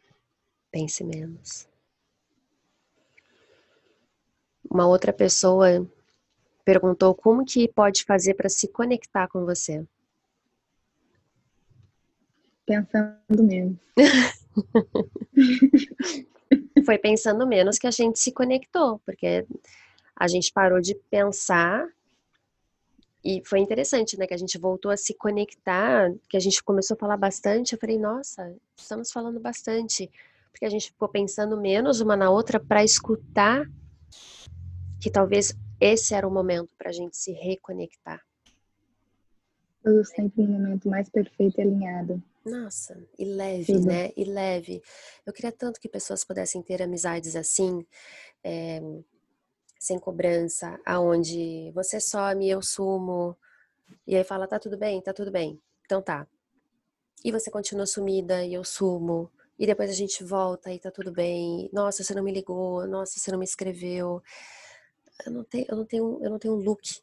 Pense 0.71 1.03
menos. 1.03 1.67
Uma 4.71 4.87
outra 4.87 5.11
pessoa 5.11 5.91
perguntou 6.67 7.14
como 7.14 7.47
que 7.47 7.67
pode 7.67 8.05
fazer 8.05 8.35
para 8.35 8.50
se 8.50 8.69
conectar 8.69 9.26
com 9.26 9.47
você. 9.47 9.87
Pensando 12.67 13.43
menos. 13.43 13.79
foi 16.85 16.99
pensando 16.99 17.47
menos 17.47 17.79
que 17.79 17.87
a 17.87 17.91
gente 17.91 18.19
se 18.19 18.31
conectou, 18.31 18.99
porque 19.07 19.47
a 20.14 20.29
gente 20.29 20.53
parou 20.53 20.79
de 20.79 20.95
pensar 21.09 21.88
e 23.25 23.43
foi 23.47 23.61
interessante, 23.61 24.19
né, 24.19 24.26
que 24.26 24.35
a 24.35 24.38
gente 24.38 24.59
voltou 24.59 24.90
a 24.90 24.97
se 24.99 25.14
conectar, 25.14 26.12
que 26.28 26.37
a 26.37 26.40
gente 26.40 26.62
começou 26.62 26.95
a 26.95 26.99
falar 26.99 27.16
bastante. 27.16 27.73
Eu 27.73 27.78
falei, 27.78 27.99
nossa, 27.99 28.54
estamos 28.76 29.11
falando 29.11 29.40
bastante, 29.40 30.11
porque 30.52 30.66
a 30.66 30.69
gente 30.69 30.88
ficou 30.88 31.09
pensando 31.09 31.59
menos 31.59 32.02
uma 32.02 32.16
na 32.16 32.31
outra 32.31 32.61
para 32.61 32.85
escutar 32.85 33.66
que 35.00 35.11
talvez 35.11 35.57
esse 35.81 36.14
era 36.14 36.28
o 36.28 36.31
momento 36.31 36.71
para 36.76 36.90
a 36.90 36.93
gente 36.93 37.16
se 37.16 37.33
reconectar. 37.33 38.21
Tudo 39.83 40.04
sempre 40.04 40.43
um 40.43 40.49
momento 40.49 40.88
mais 40.88 41.09
perfeito 41.09 41.59
e 41.59 41.62
alinhado. 41.62 42.23
Nossa, 42.45 43.02
e 43.19 43.25
leve, 43.25 43.64
Sim. 43.64 43.87
né? 43.87 44.11
E 44.14 44.25
leve. 44.25 44.83
Eu 45.25 45.33
queria 45.33 45.52
tanto 45.52 45.81
que 45.81 45.88
pessoas 45.88 46.25
pudessem 46.25 46.62
ter 46.62 46.83
amizades 46.83 47.37
assim, 47.37 47.87
é, 48.43 48.81
sem 49.85 49.99
cobrança, 49.99 50.81
aonde 50.85 51.71
você 51.73 52.00
some, 52.00 52.49
eu 52.49 52.62
sumo, 52.62 53.37
e 54.07 54.17
aí 54.17 54.25
fala, 54.25 54.49
tá 54.49 54.59
tudo 54.59 54.79
bem, 54.79 55.00
tá 55.00 55.12
tudo 55.12 55.31
bem. 55.31 55.61
Então 55.85 56.03
tá. 56.03 56.26
E 57.25 57.33
você 57.33 57.50
continua 57.50 57.87
sumida 57.87 58.45
e 58.45 58.55
eu 58.55 58.64
sumo. 58.64 59.31
E 59.59 59.67
depois 59.67 59.91
a 59.91 59.95
gente 59.95 60.25
volta 60.25 60.73
e 60.73 60.79
tá 60.79 60.91
tudo 60.91 61.12
bem. 61.12 61.71
Nossa, 61.73 62.03
você 62.03 62.14
não 62.14 62.23
me 62.23 62.33
ligou. 62.33 62.87
Nossa, 62.87 63.19
você 63.19 63.31
não 63.31 63.38
me 63.38 63.45
escreveu. 63.45 64.23
Eu 65.25 65.33
não 65.33 65.45
tenho, 65.45 65.67
eu 65.69 65.76
não 65.76 65.85
tenho, 65.87 66.21
eu 66.23 66.31
não 66.31 66.38
tenho 66.38 66.55
um 66.55 66.59
look 66.59 67.03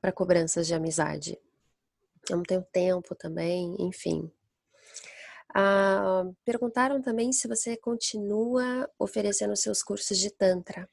para 0.00 0.12
cobranças 0.12 0.66
de 0.66 0.74
amizade 0.74 1.38
eu 2.30 2.36
não 2.36 2.42
tenho 2.42 2.62
tempo 2.62 3.14
também, 3.14 3.76
enfim. 3.78 4.30
Ah, 5.54 6.24
perguntaram 6.44 7.00
também 7.00 7.32
se 7.32 7.48
você 7.48 7.76
continua 7.76 8.90
oferecendo 8.98 9.56
seus 9.56 9.82
cursos 9.82 10.18
de 10.18 10.30
Tantra. 10.30 10.88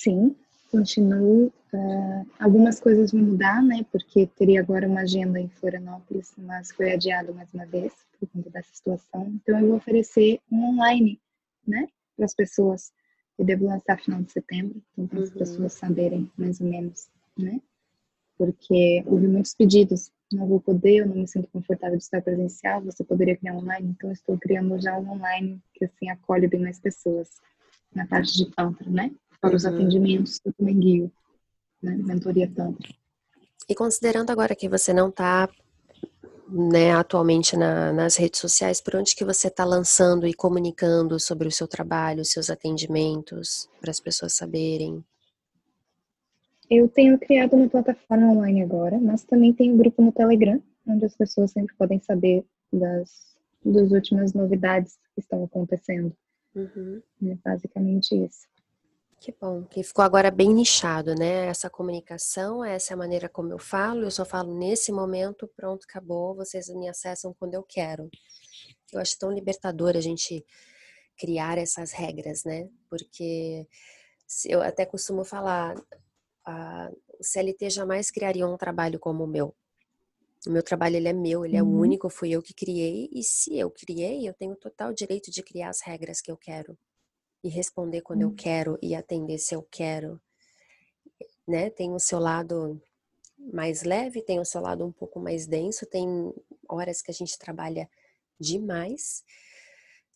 Sim, 0.00 0.36
continuo. 0.70 1.52
Uh, 1.72 2.26
algumas 2.38 2.78
coisas 2.78 3.10
vão 3.10 3.20
mudar, 3.22 3.62
né? 3.62 3.84
Porque 3.90 4.26
teria 4.26 4.60
agora 4.60 4.86
uma 4.86 5.00
agenda 5.00 5.40
em 5.40 5.48
Florianópolis, 5.48 6.32
mas 6.38 6.70
foi 6.70 6.92
adiado 6.92 7.34
mais 7.34 7.52
uma 7.52 7.66
vez 7.66 7.92
por 8.18 8.28
conta 8.28 8.48
dessa 8.50 8.72
situação. 8.72 9.26
Então 9.34 9.58
eu 9.58 9.66
vou 9.66 9.76
oferecer 9.76 10.40
um 10.52 10.74
online, 10.74 11.20
né? 11.66 11.88
Para 12.16 12.26
as 12.26 12.34
pessoas. 12.34 12.92
Eu 13.36 13.44
devo 13.44 13.66
lançar 13.66 13.98
final 13.98 14.22
de 14.22 14.30
setembro, 14.30 14.80
então 14.92 15.06
para 15.06 15.20
as 15.20 15.30
uhum. 15.30 15.38
pessoas 15.38 15.72
saberem 15.72 16.30
mais 16.36 16.60
ou 16.60 16.66
menos, 16.66 17.08
né? 17.36 17.60
porque 18.38 19.02
houve 19.04 19.26
muitos 19.26 19.52
pedidos. 19.52 20.12
Não 20.32 20.46
vou 20.46 20.60
poder, 20.60 20.98
eu 20.98 21.06
não 21.06 21.16
me 21.16 21.26
sinto 21.26 21.48
confortável 21.48 21.96
de 21.96 22.04
estar 22.04 22.22
presencial, 22.22 22.82
você 22.82 23.02
poderia 23.02 23.36
criar 23.36 23.54
online, 23.54 23.88
então 23.88 24.12
estou 24.12 24.38
criando 24.38 24.78
já 24.80 24.96
um 24.96 25.10
online 25.10 25.60
que 25.74 25.86
assim 25.86 26.08
acolhe 26.10 26.46
bem 26.46 26.60
mais 26.60 26.78
pessoas 26.78 27.30
na 27.94 28.06
parte 28.06 28.36
de 28.36 28.50
tantra, 28.54 28.88
né? 28.90 29.10
Para 29.40 29.54
os 29.54 29.64
uhum. 29.64 29.74
atendimentos, 29.74 30.40
eu 30.44 30.52
também 30.52 30.78
guio, 30.78 31.12
né? 31.82 31.96
Mentoria 31.96 32.50
tantra. 32.52 32.88
E 33.68 33.74
considerando 33.74 34.30
agora 34.30 34.56
que 34.56 34.68
você 34.68 34.92
não 34.92 35.10
está 35.10 35.48
né, 36.48 36.92
atualmente 36.92 37.56
na, 37.56 37.92
nas 37.92 38.16
redes 38.16 38.40
sociais, 38.40 38.80
por 38.80 38.96
onde 38.96 39.14
que 39.14 39.24
você 39.24 39.48
está 39.48 39.64
lançando 39.64 40.26
e 40.26 40.32
comunicando 40.32 41.20
sobre 41.20 41.46
o 41.46 41.52
seu 41.52 41.68
trabalho, 41.68 42.22
os 42.22 42.30
seus 42.30 42.48
atendimentos, 42.48 43.68
para 43.80 43.90
as 43.90 44.00
pessoas 44.00 44.34
saberem? 44.34 45.04
Eu 46.70 46.88
tenho 46.88 47.18
criado 47.18 47.54
uma 47.54 47.68
plataforma 47.68 48.30
online 48.30 48.62
agora, 48.62 48.98
mas 48.98 49.24
também 49.24 49.52
tem 49.52 49.72
um 49.72 49.76
grupo 49.76 50.02
no 50.02 50.12
Telegram, 50.12 50.62
onde 50.86 51.04
as 51.04 51.16
pessoas 51.16 51.50
sempre 51.50 51.74
podem 51.76 52.00
saber 52.00 52.44
das, 52.72 53.36
das 53.64 53.90
últimas 53.90 54.32
novidades 54.32 54.98
que 55.14 55.20
estão 55.20 55.44
acontecendo. 55.44 56.14
Uhum. 56.54 57.02
É 57.24 57.36
basicamente 57.44 58.14
isso. 58.14 58.46
Que 59.20 59.34
bom, 59.40 59.64
que 59.64 59.82
ficou 59.82 60.04
agora 60.04 60.30
bem 60.30 60.54
nichado, 60.54 61.12
né? 61.14 61.46
Essa 61.46 61.68
comunicação, 61.68 62.64
essa 62.64 62.92
é 62.92 62.94
a 62.94 62.96
maneira 62.96 63.28
como 63.28 63.52
eu 63.52 63.58
falo, 63.58 64.04
eu 64.04 64.10
só 64.12 64.24
falo 64.24 64.54
nesse 64.56 64.92
momento, 64.92 65.48
pronto, 65.56 65.84
acabou, 65.88 66.36
vocês 66.36 66.68
me 66.68 66.88
acessam 66.88 67.34
quando 67.34 67.54
eu 67.54 67.64
quero. 67.64 68.08
Eu 68.92 69.00
acho 69.00 69.18
tão 69.18 69.32
libertador 69.32 69.96
a 69.96 70.00
gente 70.00 70.44
criar 71.16 71.58
essas 71.58 71.90
regras, 71.90 72.44
né? 72.44 72.68
Porque 72.88 73.66
eu 74.46 74.62
até 74.62 74.86
costumo 74.86 75.24
falar, 75.24 75.74
a, 76.44 76.88
o 77.18 77.24
CLT 77.24 77.70
jamais 77.70 78.12
criaria 78.12 78.46
um 78.46 78.56
trabalho 78.56 79.00
como 79.00 79.24
o 79.24 79.26
meu. 79.26 79.54
O 80.46 80.50
meu 80.50 80.62
trabalho 80.62 80.96
ele 80.96 81.08
é 81.08 81.12
meu, 81.12 81.44
ele 81.44 81.56
é 81.56 81.62
uhum. 81.62 81.80
único, 81.80 82.08
fui 82.08 82.30
eu 82.30 82.40
que 82.40 82.54
criei 82.54 83.08
e 83.12 83.24
se 83.24 83.58
eu 83.58 83.68
criei, 83.68 84.28
eu 84.28 84.34
tenho 84.34 84.54
total 84.54 84.92
direito 84.92 85.28
de 85.30 85.42
criar 85.42 85.70
as 85.70 85.80
regras 85.82 86.20
que 86.20 86.30
eu 86.30 86.36
quero 86.36 86.78
e 87.42 87.48
responder 87.48 88.02
quando 88.02 88.22
uhum. 88.22 88.30
eu 88.30 88.34
quero 88.34 88.78
e 88.82 88.94
atender 88.94 89.38
se 89.38 89.54
eu 89.54 89.62
quero. 89.70 90.20
Né? 91.46 91.70
Tem 91.70 91.92
o 91.92 91.98
seu 91.98 92.18
lado 92.18 92.80
mais 93.38 93.82
leve, 93.82 94.22
tem 94.22 94.40
o 94.40 94.44
seu 94.44 94.60
lado 94.60 94.84
um 94.84 94.92
pouco 94.92 95.20
mais 95.20 95.46
denso, 95.46 95.86
tem 95.86 96.34
horas 96.68 97.00
que 97.00 97.10
a 97.10 97.14
gente 97.14 97.38
trabalha 97.38 97.88
demais, 98.38 99.24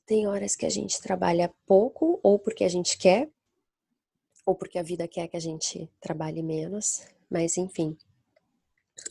tem 0.05 0.27
horas 0.27 0.57
que 0.57 0.67
a 0.67 0.71
gente 0.71 1.01
trabalha 1.01 1.53
pouco 1.67 2.19
ou 2.23 2.39
porque 2.39 2.65
a 2.65 2.69
gente 2.69 2.99
quer, 2.99 3.31
ou 4.45 4.55
porque 4.55 4.79
a 4.79 4.83
vida 4.83 5.07
quer 5.07 5.29
que 5.29 5.37
a 5.37 5.41
gente 5.41 5.89
trabalhe 6.01 6.43
menos, 6.43 7.07
mas 7.31 7.57
enfim. 7.57 7.97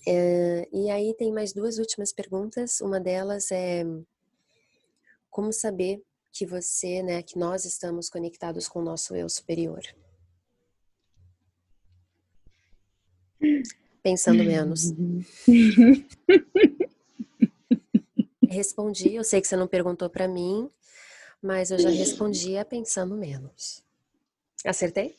É, 0.08 0.68
e 0.72 0.90
aí 0.90 1.14
tem 1.14 1.32
mais 1.32 1.54
duas 1.54 1.78
últimas 1.78 2.12
perguntas. 2.12 2.82
Uma 2.82 3.00
delas 3.00 3.52
é 3.52 3.84
como 5.30 5.52
saber 5.54 6.04
que 6.32 6.46
você, 6.46 7.04
né, 7.04 7.22
que 7.22 7.38
nós 7.38 7.66
estamos 7.66 8.10
conectados 8.10 8.68
com 8.68 8.80
o 8.80 8.84
nosso 8.84 9.16
eu 9.16 9.28
superior. 9.28 9.82
Pensando 14.02 14.44
menos. 14.44 14.94
respondi, 18.52 19.16
eu 19.16 19.24
sei 19.24 19.42
que 19.42 19.48
você 19.48 19.56
não 19.56 19.68
perguntou 19.68 20.10
para 20.10 20.28
mim, 20.28 20.70
mas 21.42 21.72
eu 21.72 21.80
já 21.80 21.90
respondia 21.90 22.64
pensando 22.66 23.16
menos. 23.16 23.84
Acertei? 24.66 25.16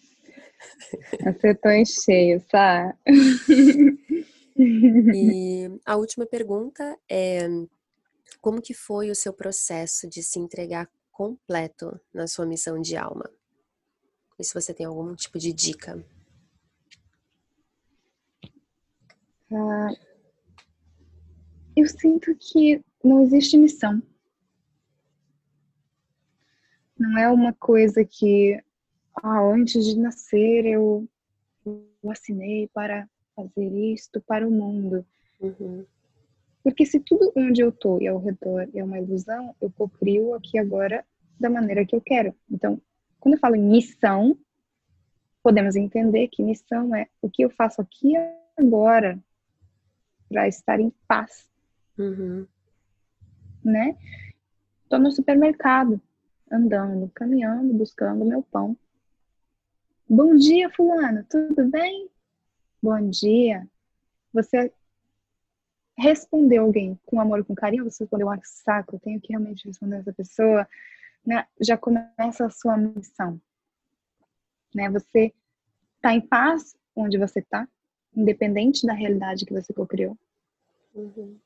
Acertou 1.26 1.72
em 1.72 1.84
cheio, 1.84 2.40
tá? 2.42 2.96
E 4.56 5.68
a 5.84 5.96
última 5.96 6.26
pergunta 6.26 6.96
é 7.10 7.48
como 8.40 8.62
que 8.62 8.74
foi 8.74 9.10
o 9.10 9.14
seu 9.14 9.32
processo 9.32 10.08
de 10.08 10.22
se 10.22 10.38
entregar 10.38 10.88
completo 11.22 12.00
na 12.12 12.26
sua 12.26 12.44
missão 12.44 12.80
de 12.80 12.96
alma? 12.96 13.30
E 14.38 14.44
se 14.44 14.52
você 14.52 14.74
tem 14.74 14.86
algum 14.86 15.14
tipo 15.14 15.38
de 15.38 15.52
dica? 15.52 16.04
Ah, 19.52 19.90
eu 21.76 21.86
sinto 21.86 22.34
que 22.34 22.82
não 23.04 23.22
existe 23.22 23.56
missão. 23.56 24.02
Não 26.98 27.16
é 27.18 27.30
uma 27.30 27.52
coisa 27.52 28.04
que 28.04 28.60
ah, 29.22 29.42
antes 29.42 29.84
de 29.84 29.98
nascer 29.98 30.66
eu, 30.66 31.06
eu 31.64 32.10
assinei 32.10 32.68
para 32.68 33.08
fazer 33.36 33.72
isto 33.92 34.20
para 34.22 34.46
o 34.46 34.50
mundo. 34.50 35.06
Uhum. 35.40 35.86
Porque 36.64 36.84
se 36.86 36.98
tudo 37.00 37.32
onde 37.36 37.60
eu 37.60 37.70
estou 37.70 38.00
e 38.00 38.08
ao 38.08 38.18
redor 38.18 38.68
é 38.74 38.82
uma 38.82 38.98
ilusão, 38.98 39.54
eu 39.60 39.70
cocrio 39.70 40.34
aqui 40.34 40.58
agora 40.58 41.04
da 41.42 41.50
maneira 41.50 41.84
que 41.84 41.94
eu 41.94 42.00
quero. 42.00 42.34
Então, 42.50 42.80
quando 43.20 43.34
eu 43.34 43.40
falo 43.40 43.56
em 43.56 43.68
missão, 43.68 44.38
podemos 45.42 45.76
entender 45.76 46.28
que 46.28 46.42
missão 46.42 46.94
é 46.94 47.08
o 47.20 47.28
que 47.28 47.42
eu 47.42 47.50
faço 47.50 47.82
aqui 47.82 48.14
agora 48.56 49.18
para 50.28 50.48
estar 50.48 50.80
em 50.80 50.90
paz. 51.06 51.48
Uhum. 51.98 52.46
Né? 53.62 53.96
Estou 54.84 54.98
no 54.98 55.10
supermercado, 55.10 56.00
andando, 56.50 57.10
caminhando, 57.14 57.74
buscando 57.74 58.24
meu 58.24 58.42
pão. 58.42 58.76
Bom 60.08 60.34
dia, 60.36 60.70
fulano, 60.70 61.24
tudo 61.28 61.68
bem? 61.68 62.08
Bom 62.82 63.08
dia. 63.08 63.66
Você 64.32 64.72
respondeu 65.96 66.64
alguém 66.64 66.98
com 67.06 67.20
amor, 67.20 67.44
com 67.44 67.54
carinho, 67.54 67.84
você 67.84 68.04
respondeu, 68.04 68.30
ah, 68.30 68.38
saco, 68.42 68.96
eu 68.96 69.00
tenho 69.00 69.20
que 69.20 69.28
realmente 69.28 69.66
responder 69.66 69.96
essa 69.96 70.12
pessoa, 70.12 70.66
né? 71.24 71.46
já 71.60 71.76
começa 71.76 72.46
a 72.46 72.50
sua 72.50 72.76
missão. 72.76 73.40
Né? 74.74 74.90
Você 74.90 75.32
está 75.96 76.14
em 76.14 76.20
paz 76.20 76.74
onde 76.94 77.18
você 77.18 77.40
está, 77.40 77.66
independente 78.14 78.86
da 78.86 78.92
realidade 78.92 79.46
que 79.46 79.52
você 79.52 79.72
co-criou. 79.72 80.16
Uhum. 80.94 81.38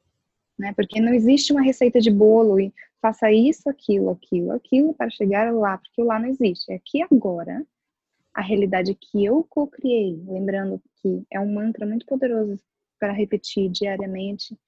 Né? 0.58 0.72
Porque 0.74 1.00
não 1.00 1.12
existe 1.12 1.52
uma 1.52 1.62
receita 1.62 2.00
de 2.00 2.10
bolo 2.10 2.58
e 2.58 2.72
faça 3.00 3.30
isso, 3.30 3.68
aquilo, 3.68 4.10
aquilo, 4.10 4.52
aquilo 4.52 4.94
para 4.94 5.10
chegar 5.10 5.52
lá, 5.52 5.78
porque 5.78 6.02
lá 6.02 6.18
não 6.18 6.28
existe. 6.28 6.72
É 6.72 6.76
aqui 6.76 7.02
agora, 7.02 7.64
a 8.34 8.40
realidade 8.40 8.94
que 8.94 9.24
eu 9.24 9.44
co-criei, 9.44 10.22
lembrando 10.26 10.82
que 10.96 11.24
é 11.30 11.38
um 11.38 11.52
mantra 11.52 11.86
muito 11.86 12.06
poderoso 12.06 12.58
para 12.98 13.12
repetir 13.12 13.70
diariamente, 13.70 14.58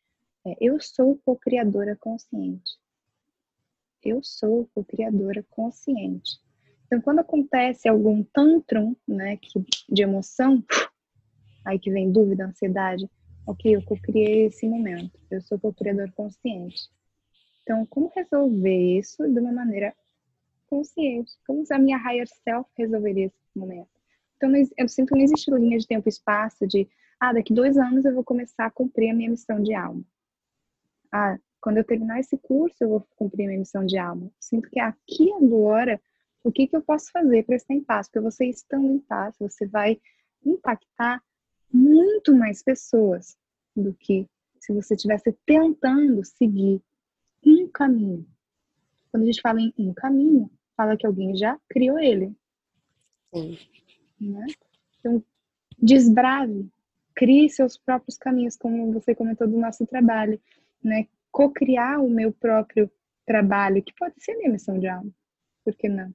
é, 0.46 0.56
eu 0.60 0.80
sou 0.80 1.18
co-criadora 1.24 1.96
consciente. 1.96 2.78
Eu 4.02 4.22
sou 4.22 4.68
co-criadora 4.74 5.44
consciente. 5.50 6.40
Então, 6.86 7.00
quando 7.00 7.18
acontece 7.18 7.88
algum 7.88 8.22
tantrum, 8.22 8.96
né, 9.06 9.36
que, 9.36 9.62
de 9.88 10.02
emoção, 10.02 10.64
aí 11.64 11.78
que 11.78 11.90
vem 11.90 12.10
dúvida, 12.10 12.46
ansiedade, 12.46 13.08
ok, 13.46 13.76
eu 13.76 13.82
co-criei 13.82 14.46
esse 14.46 14.66
momento, 14.66 15.18
eu 15.30 15.40
sou 15.42 15.58
co-criador 15.58 16.10
consciente. 16.12 16.88
Então, 17.62 17.84
como 17.86 18.10
resolver 18.14 18.98
isso 18.98 19.22
de 19.28 19.38
uma 19.38 19.52
maneira 19.52 19.94
consciente? 20.70 21.32
Como 21.46 21.62
a 21.70 21.78
minha 21.78 21.98
higher 21.98 22.26
self 22.26 22.68
resolveria 22.76 23.26
esse 23.26 23.58
momento? 23.58 23.90
Então, 24.36 24.52
eu 24.76 24.88
sinto 24.88 25.08
que 25.08 25.16
não 25.16 25.24
existe 25.24 25.50
linha 25.50 25.78
de 25.78 25.86
tempo 25.86 26.08
e 26.08 26.10
espaço 26.10 26.66
de 26.66 26.88
ah, 27.20 27.32
daqui 27.32 27.52
dois 27.52 27.76
anos 27.76 28.04
eu 28.04 28.14
vou 28.14 28.22
começar 28.22 28.66
a 28.66 28.70
cumprir 28.70 29.10
a 29.10 29.14
minha 29.14 29.28
missão 29.28 29.60
de 29.60 29.74
alma. 29.74 30.02
Ah, 31.12 31.36
quando 31.60 31.78
eu 31.78 31.84
terminar 31.84 32.20
esse 32.20 32.36
curso, 32.38 32.76
eu 32.80 32.88
vou 32.88 33.06
cumprir 33.16 33.46
minha 33.46 33.58
missão 33.58 33.84
de 33.84 33.98
alma. 33.98 34.30
Sinto 34.38 34.68
que 34.70 34.80
aqui 34.80 35.32
agora, 35.32 36.00
o 36.42 36.52
que, 36.52 36.66
que 36.66 36.76
eu 36.76 36.82
posso 36.82 37.10
fazer 37.10 37.44
para 37.44 37.56
estar 37.56 37.74
em 37.74 37.82
paz? 37.82 38.08
Porque 38.08 38.20
você 38.20 38.46
estando 38.46 38.86
em 38.86 38.98
paz, 39.00 39.34
você 39.38 39.66
vai 39.66 40.00
impactar 40.44 41.22
muito 41.72 42.34
mais 42.34 42.62
pessoas 42.62 43.36
do 43.74 43.92
que 43.94 44.26
se 44.60 44.72
você 44.72 44.94
estivesse 44.94 45.32
tentando 45.44 46.24
seguir 46.24 46.80
um 47.44 47.68
caminho. 47.68 48.26
Quando 49.10 49.24
a 49.24 49.26
gente 49.26 49.40
fala 49.40 49.60
em 49.60 49.72
um 49.78 49.92
caminho, 49.92 50.50
fala 50.76 50.96
que 50.96 51.06
alguém 51.06 51.36
já 51.36 51.58
criou 51.68 51.98
ele. 51.98 52.34
Sim. 53.34 53.58
Né? 54.20 54.46
Então, 54.98 55.22
desbrave 55.78 56.70
crie 57.18 57.50
seus 57.50 57.76
próprios 57.76 58.16
caminhos, 58.16 58.56
como 58.56 58.92
você 58.92 59.12
comentou 59.12 59.48
do 59.48 59.58
nosso 59.58 59.84
trabalho, 59.84 60.40
né? 60.82 61.08
Co-criar 61.38 62.00
o 62.00 62.10
meu 62.10 62.32
próprio 62.32 62.90
trabalho, 63.24 63.82
que 63.82 63.94
pode 63.94 64.14
ser 64.18 64.34
minha 64.36 64.50
missão 64.50 64.78
de 64.78 64.88
alma. 64.88 65.10
Por 65.64 65.74
que 65.76 65.88
não? 65.88 66.12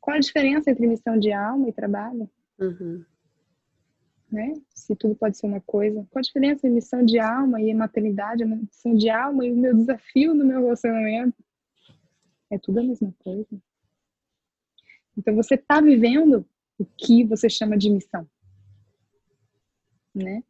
Qual 0.00 0.16
a 0.16 0.20
diferença 0.20 0.70
entre 0.70 0.86
missão 0.86 1.18
de 1.18 1.32
alma 1.32 1.68
e 1.68 1.72
trabalho? 1.72 2.28
Uhum. 2.58 3.04
Né? 4.30 4.54
Se 4.74 4.94
tudo 4.94 5.14
pode 5.14 5.38
ser 5.38 5.46
uma 5.46 5.60
coisa. 5.60 6.06
Qual 6.10 6.20
a 6.20 6.22
diferença 6.22 6.66
entre 6.66 6.70
missão 6.70 7.04
de 7.04 7.18
alma 7.18 7.62
e 7.62 7.72
maternidade, 7.72 8.44
missão 8.44 8.94
de 8.94 9.08
alma 9.08 9.46
e 9.46 9.52
o 9.52 9.56
meu 9.56 9.74
desafio 9.74 10.34
no 10.34 10.44
meu 10.44 10.62
relacionamento? 10.62 11.42
É 12.50 12.58
tudo 12.58 12.80
a 12.80 12.82
mesma 12.82 13.14
coisa. 13.20 13.62
Então 15.16 15.34
você 15.34 15.54
está 15.54 15.80
vivendo 15.80 16.44
o 16.78 16.84
que 16.84 17.24
você 17.24 17.48
chama 17.48 17.76
de 17.78 17.88
missão 17.88 18.28
né? 20.14 20.42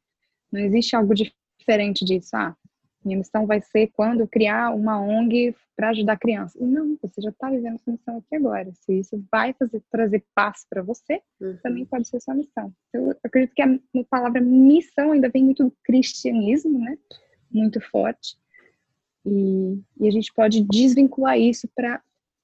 Não 0.50 0.60
existe 0.60 0.96
algo 0.96 1.14
diferente 1.14 2.04
disso. 2.04 2.30
Ah, 2.34 2.56
minha 3.04 3.18
missão 3.18 3.46
vai 3.46 3.60
ser 3.60 3.88
quando 3.88 4.28
criar 4.28 4.74
uma 4.74 5.00
ONG 5.00 5.54
para 5.74 5.90
ajudar 5.90 6.18
crianças. 6.18 6.60
Não, 6.60 6.98
você 7.00 7.22
já 7.22 7.30
está 7.30 7.48
vivendo 7.48 7.76
essa 7.76 7.90
missão 7.90 8.18
aqui 8.18 8.36
agora. 8.36 8.70
Se 8.74 9.00
isso 9.00 9.24
vai 9.32 9.54
fazer, 9.54 9.82
trazer 9.90 10.24
paz 10.34 10.66
para 10.68 10.82
você, 10.82 11.22
uhum. 11.40 11.56
também 11.62 11.86
pode 11.86 12.06
ser 12.06 12.20
sua 12.20 12.34
missão. 12.34 12.72
Eu 12.92 13.16
acredito 13.24 13.54
que 13.54 13.62
a, 13.62 13.66
a 13.66 14.04
palavra 14.10 14.40
missão 14.40 15.12
ainda 15.12 15.30
vem 15.30 15.44
muito 15.44 15.64
do 15.64 15.76
cristianismo, 15.82 16.78
né? 16.78 16.98
Muito 17.50 17.80
forte. 17.80 18.38
E, 19.24 19.80
e 19.98 20.08
a 20.08 20.10
gente 20.10 20.32
pode 20.34 20.62
desvincular 20.62 21.38
isso 21.38 21.68
para 21.74 22.02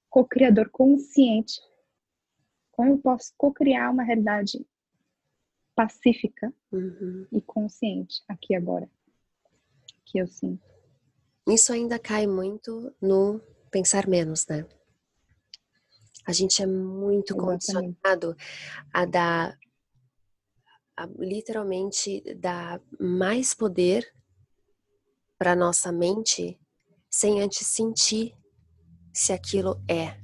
co-criador 0.08 0.70
consciente. 0.70 1.60
Como 2.72 2.92
eu 2.92 2.98
posso 2.98 3.32
co-criar 3.36 3.90
uma 3.90 4.02
realidade 4.02 4.64
pacífica 5.74 6.50
uhum. 6.72 7.26
e 7.30 7.42
consciente 7.42 8.22
aqui 8.26 8.54
agora 8.54 8.88
que 10.06 10.18
eu 10.18 10.26
sinto. 10.26 10.64
Isso 11.48 11.72
ainda 11.72 11.98
cai 11.98 12.26
muito 12.26 12.94
no 13.00 13.40
pensar 13.70 14.08
menos, 14.08 14.46
né? 14.46 14.66
A 16.26 16.32
gente 16.32 16.62
é 16.62 16.66
muito 16.66 17.34
Exatamente. 17.34 17.72
condicionado 17.72 18.36
a 18.92 19.04
dar, 19.04 19.58
a, 20.96 21.06
literalmente, 21.18 22.20
dar 22.34 22.80
mais 22.98 23.54
poder 23.54 24.12
para 25.38 25.54
nossa 25.54 25.92
mente 25.92 26.58
sem 27.08 27.40
antes 27.40 27.66
sentir 27.66 28.34
se 29.12 29.32
aquilo 29.32 29.80
é, 29.88 30.20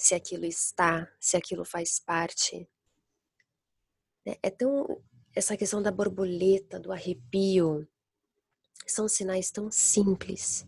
se 0.00 0.14
aquilo 0.14 0.46
está, 0.46 1.12
se 1.20 1.36
aquilo 1.36 1.64
faz 1.64 2.00
parte. 2.00 2.66
É, 4.26 4.38
é 4.44 4.50
tão. 4.50 5.02
Essa 5.36 5.56
questão 5.56 5.80
da 5.80 5.92
borboleta, 5.92 6.80
do 6.80 6.90
arrepio, 6.90 7.86
são 8.86 9.08
sinais 9.08 9.50
tão 9.50 9.70
simples. 9.70 10.66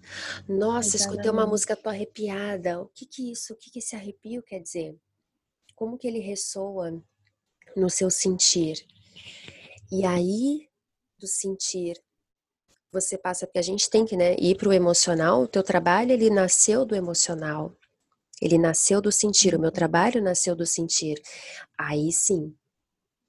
Nossa, 0.48 0.96
Exatamente. 0.96 0.96
escutei 0.96 1.30
uma 1.30 1.46
música, 1.46 1.76
tô 1.76 1.88
arrepiada. 1.88 2.80
O 2.80 2.86
que 2.88 3.06
que 3.06 3.30
isso, 3.30 3.52
o 3.52 3.56
que 3.56 3.70
que 3.70 3.78
esse 3.78 3.94
arrepio 3.94 4.42
quer 4.42 4.60
dizer? 4.60 4.96
Como 5.74 5.98
que 5.98 6.06
ele 6.06 6.20
ressoa 6.20 7.02
no 7.76 7.90
seu 7.90 8.10
sentir? 8.10 8.86
E 9.90 10.04
aí, 10.04 10.68
do 11.18 11.26
sentir, 11.26 12.02
você 12.92 13.16
passa, 13.16 13.46
porque 13.46 13.58
a 13.58 13.62
gente 13.62 13.88
tem 13.88 14.04
que 14.04 14.16
né, 14.16 14.36
ir 14.38 14.56
para 14.56 14.68
o 14.68 14.72
emocional, 14.72 15.42
o 15.42 15.48
teu 15.48 15.62
trabalho 15.62 16.12
ele 16.12 16.28
nasceu 16.28 16.84
do 16.84 16.94
emocional. 16.94 17.76
Ele 18.40 18.58
nasceu 18.58 19.00
do 19.00 19.12
sentir, 19.12 19.54
o 19.54 19.58
meu 19.58 19.68
uhum. 19.68 19.74
trabalho 19.74 20.20
nasceu 20.20 20.56
do 20.56 20.66
sentir. 20.66 21.22
Aí 21.78 22.12
sim, 22.12 22.54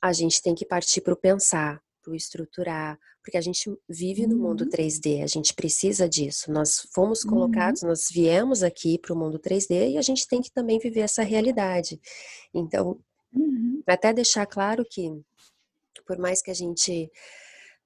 a 0.02 0.12
gente 0.12 0.42
tem 0.42 0.56
que 0.56 0.66
partir 0.66 1.02
para 1.02 1.14
o 1.14 1.18
pensar, 1.18 1.82
para 2.02 2.12
o 2.12 2.16
estruturar, 2.16 3.00
porque 3.24 3.38
a 3.38 3.42
gente 3.42 3.74
vive 3.88 4.28
no 4.28 4.38
mundo 4.38 4.66
3D, 4.66 5.20
uhum. 5.20 5.24
a 5.24 5.28
gente 5.28 5.54
precisa 5.54 6.10
disso. 6.10 6.52
Nós 6.52 6.82
fomos 6.94 7.24
colocados, 7.24 7.82
uhum. 7.82 7.90
nós 7.90 8.10
viemos 8.12 8.62
aqui 8.62 9.00
para 9.00 9.14
o 9.14 9.18
mundo 9.18 9.40
3D 9.40 9.92
e 9.92 9.98
a 9.98 10.02
gente 10.02 10.28
tem 10.28 10.42
que 10.42 10.52
também 10.52 10.78
viver 10.78 11.00
essa 11.00 11.24
realidade. 11.24 12.00
Então, 12.54 13.00
uhum. 13.34 13.82
até 13.88 14.12
deixar 14.12 14.46
claro 14.46 14.86
que, 14.86 15.10
por 16.06 16.18
mais 16.18 16.42
que 16.42 16.52
a 16.52 16.54
gente 16.54 17.10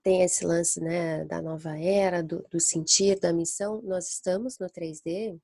tenha 0.02 0.26
esse 0.26 0.44
lance 0.44 0.82
né, 0.82 1.24
da 1.26 1.40
nova 1.40 1.78
era, 1.78 2.24
do, 2.24 2.44
do 2.50 2.60
sentir, 2.60 3.20
da 3.20 3.32
missão, 3.32 3.80
nós 3.84 4.10
estamos 4.10 4.58
no 4.58 4.68
3D 4.68 5.40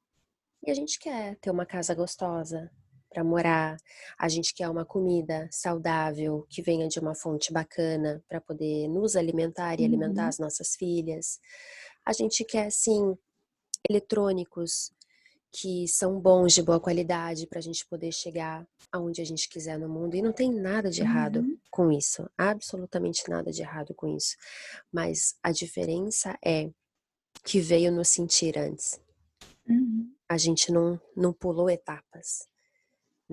e 0.65 0.71
a 0.71 0.73
gente 0.73 0.97
quer 0.97 1.35
ter 1.35 1.51
uma 1.51 1.67
casa 1.67 1.93
gostosa, 1.93 2.71
para 3.13 3.23
morar, 3.23 3.77
a 4.17 4.27
gente 4.27 4.53
quer 4.53 4.67
uma 4.67 4.83
comida 4.83 5.47
saudável 5.51 6.45
que 6.49 6.61
venha 6.61 6.87
de 6.87 6.99
uma 6.99 7.13
fonte 7.13 7.53
bacana 7.53 8.23
para 8.27 8.41
poder 8.41 8.87
nos 8.87 9.15
alimentar 9.15 9.79
e 9.79 9.85
alimentar 9.85 10.23
uhum. 10.23 10.29
as 10.29 10.39
nossas 10.39 10.75
filhas. 10.75 11.39
A 12.03 12.11
gente 12.11 12.43
quer 12.43 12.71
sim 12.71 13.15
eletrônicos 13.87 14.91
que 15.51 15.87
são 15.87 16.19
bons 16.19 16.53
de 16.53 16.63
boa 16.63 16.79
qualidade 16.79 17.45
para 17.45 17.59
a 17.59 17.61
gente 17.61 17.85
poder 17.85 18.11
chegar 18.11 18.67
aonde 18.91 19.21
a 19.21 19.25
gente 19.25 19.47
quiser 19.47 19.77
no 19.77 19.87
mundo 19.87 20.15
e 20.15 20.21
não 20.21 20.33
tem 20.33 20.51
nada 20.51 20.89
de 20.89 21.01
errado 21.01 21.41
uhum. 21.41 21.57
com 21.69 21.91
isso, 21.91 22.27
absolutamente 22.35 23.29
nada 23.29 23.51
de 23.51 23.61
errado 23.61 23.93
com 23.93 24.07
isso. 24.07 24.35
Mas 24.91 25.35
a 25.43 25.51
diferença 25.51 26.35
é 26.43 26.71
que 27.43 27.59
veio 27.59 27.91
nos 27.91 28.07
sentir 28.07 28.57
antes. 28.57 28.99
Uhum. 29.69 30.11
A 30.27 30.37
gente 30.37 30.71
não, 30.71 30.99
não 31.15 31.31
pulou 31.31 31.69
etapas 31.69 32.47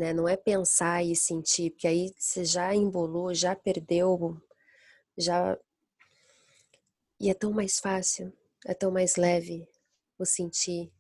né? 0.01 0.13
Não 0.13 0.27
é 0.27 0.37
pensar 0.37 1.05
e 1.05 1.15
sentir, 1.15 1.71
porque 1.71 1.87
aí 1.87 2.15
você 2.19 2.45
já 2.45 2.75
embolou, 2.75 3.35
já 3.35 3.55
perdeu, 3.55 4.41
já. 5.17 5.59
E 7.21 7.31
é 7.31 7.35
tão 7.35 7.53
mais 7.53 7.79
fácil, 7.79 8.33
é 8.67 8.75
tão 8.75 8.91
mais 8.91 9.17
leve 9.17 9.69
o 10.19 10.25
sentir. 10.25 10.91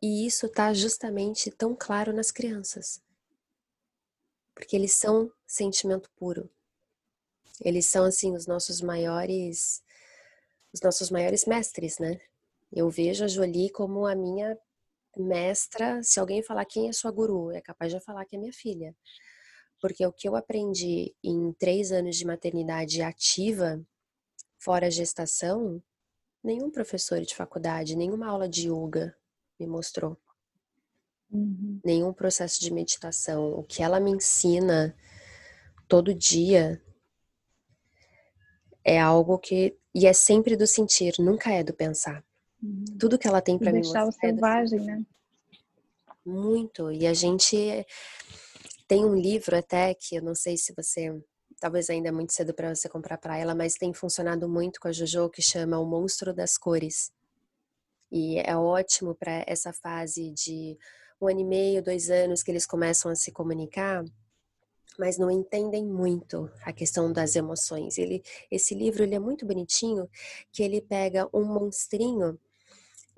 E 0.00 0.26
isso 0.26 0.46
está 0.46 0.72
justamente 0.72 1.50
tão 1.50 1.74
claro 1.74 2.12
nas 2.12 2.30
crianças. 2.30 3.02
Porque 4.54 4.76
eles 4.76 4.92
são 4.92 5.30
sentimento 5.46 6.08
puro. 6.16 6.48
Eles 7.60 7.86
são 7.86 8.04
assim 8.04 8.36
os 8.36 8.46
nossos 8.46 8.80
maiores 8.80 9.82
os 10.72 10.80
nossos 10.80 11.10
maiores 11.10 11.44
mestres, 11.44 11.98
né? 11.98 12.20
Eu 12.72 12.90
vejo 12.90 13.24
a 13.24 13.28
Jolie 13.28 13.70
como 13.70 14.06
a 14.06 14.14
minha 14.14 14.56
mestra. 15.16 16.02
Se 16.02 16.20
alguém 16.20 16.42
falar 16.42 16.64
quem 16.64 16.88
é 16.88 16.92
sua 16.92 17.10
guru, 17.10 17.50
é 17.50 17.60
capaz 17.60 17.92
de 17.92 18.00
falar 18.00 18.24
que 18.24 18.36
é 18.36 18.38
minha 18.38 18.52
filha. 18.52 18.94
Porque 19.80 20.04
o 20.04 20.12
que 20.12 20.28
eu 20.28 20.34
aprendi 20.34 21.14
em 21.22 21.52
três 21.52 21.92
anos 21.92 22.16
de 22.16 22.26
maternidade 22.26 23.00
ativa, 23.00 23.80
fora 24.58 24.90
gestação, 24.90 25.82
nenhum 26.42 26.70
professor 26.70 27.20
de 27.20 27.34
faculdade, 27.34 27.96
nenhuma 27.96 28.26
aula 28.28 28.48
de 28.48 28.68
yoga 28.68 29.16
me 29.58 29.66
mostrou. 29.66 30.16
Uhum. 31.30 31.80
Nenhum 31.84 32.12
processo 32.12 32.60
de 32.60 32.72
meditação. 32.72 33.52
O 33.52 33.62
que 33.62 33.82
ela 33.82 34.00
me 34.00 34.10
ensina 34.10 34.96
todo 35.86 36.14
dia 36.14 36.82
é 38.84 38.98
algo 38.98 39.38
que. 39.38 39.78
E 39.94 40.06
é 40.06 40.12
sempre 40.12 40.56
do 40.56 40.66
sentir, 40.66 41.14
nunca 41.18 41.52
é 41.52 41.62
do 41.62 41.74
pensar. 41.74 42.24
Uhum. 42.62 42.84
Tudo 42.98 43.18
que 43.18 43.28
ela 43.28 43.40
tem 43.40 43.58
para 43.58 43.72
mim. 43.72 43.82
Deixar 43.82 44.04
o 44.04 44.08
é 44.08 44.12
selvagem, 44.12 44.80
né? 44.80 45.02
Muito. 46.24 46.90
E 46.92 47.06
a 47.06 47.14
gente 47.14 47.86
tem 48.86 49.04
um 49.04 49.14
livro 49.14 49.56
até 49.56 49.94
que 49.94 50.16
eu 50.16 50.22
não 50.22 50.34
sei 50.34 50.56
se 50.56 50.74
você. 50.74 51.14
Talvez 51.60 51.90
ainda 51.90 52.08
é 52.08 52.12
muito 52.12 52.32
cedo 52.32 52.54
para 52.54 52.74
você 52.74 52.88
comprar 52.88 53.18
para 53.18 53.36
ela, 53.36 53.54
mas 53.54 53.74
tem 53.74 53.92
funcionado 53.92 54.48
muito 54.48 54.80
com 54.80 54.88
a 54.88 54.92
Jojo 54.92 55.28
que 55.28 55.42
chama 55.42 55.78
O 55.78 55.84
Monstro 55.84 56.32
das 56.32 56.56
Cores. 56.56 57.10
E 58.12 58.38
é 58.38 58.56
ótimo 58.56 59.14
para 59.14 59.44
essa 59.46 59.72
fase 59.72 60.30
de 60.30 60.78
um 61.20 61.26
ano 61.26 61.40
e 61.40 61.44
meio, 61.44 61.82
dois 61.82 62.10
anos 62.10 62.42
que 62.42 62.50
eles 62.50 62.64
começam 62.64 63.10
a 63.10 63.14
se 63.14 63.32
comunicar, 63.32 64.04
mas 64.98 65.18
não 65.18 65.30
entendem 65.30 65.84
muito 65.84 66.50
a 66.62 66.72
questão 66.72 67.12
das 67.12 67.34
emoções. 67.34 67.98
Ele, 67.98 68.22
esse 68.50 68.74
livro 68.74 69.02
ele 69.02 69.14
é 69.14 69.18
muito 69.18 69.44
bonitinho, 69.44 70.08
que 70.52 70.62
ele 70.62 70.80
pega 70.80 71.28
um 71.32 71.44
monstrinho 71.44 72.38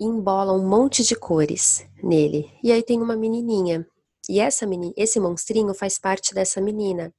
embola 0.01 0.51
um 0.51 0.67
monte 0.67 1.03
de 1.03 1.15
cores 1.15 1.87
nele. 2.03 2.51
E 2.63 2.71
aí 2.71 2.81
tem 2.81 2.99
uma 2.99 3.15
menininha. 3.15 3.87
E 4.27 4.39
essa 4.39 4.65
menina, 4.65 4.93
esse 4.97 5.19
monstrinho 5.19 5.73
faz 5.75 5.99
parte 5.99 6.33
dessa 6.33 6.59
menina 6.59 7.13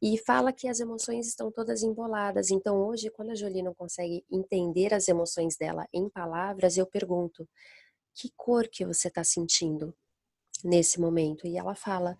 e 0.00 0.16
fala 0.18 0.52
que 0.52 0.68
as 0.68 0.78
emoções 0.78 1.26
estão 1.26 1.50
todas 1.50 1.82
emboladas. 1.82 2.50
Então, 2.50 2.80
hoje, 2.86 3.10
quando 3.10 3.30
a 3.30 3.34
Jolie 3.34 3.62
não 3.62 3.74
consegue 3.74 4.24
entender 4.30 4.94
as 4.94 5.08
emoções 5.08 5.56
dela 5.56 5.86
em 5.92 6.08
palavras, 6.08 6.76
eu 6.76 6.86
pergunto: 6.86 7.48
que 8.14 8.30
cor 8.36 8.68
que 8.68 8.84
você 8.84 9.08
está 9.08 9.24
sentindo 9.24 9.92
nesse 10.64 11.00
momento? 11.00 11.46
E 11.48 11.56
ela 11.56 11.74
fala: 11.74 12.16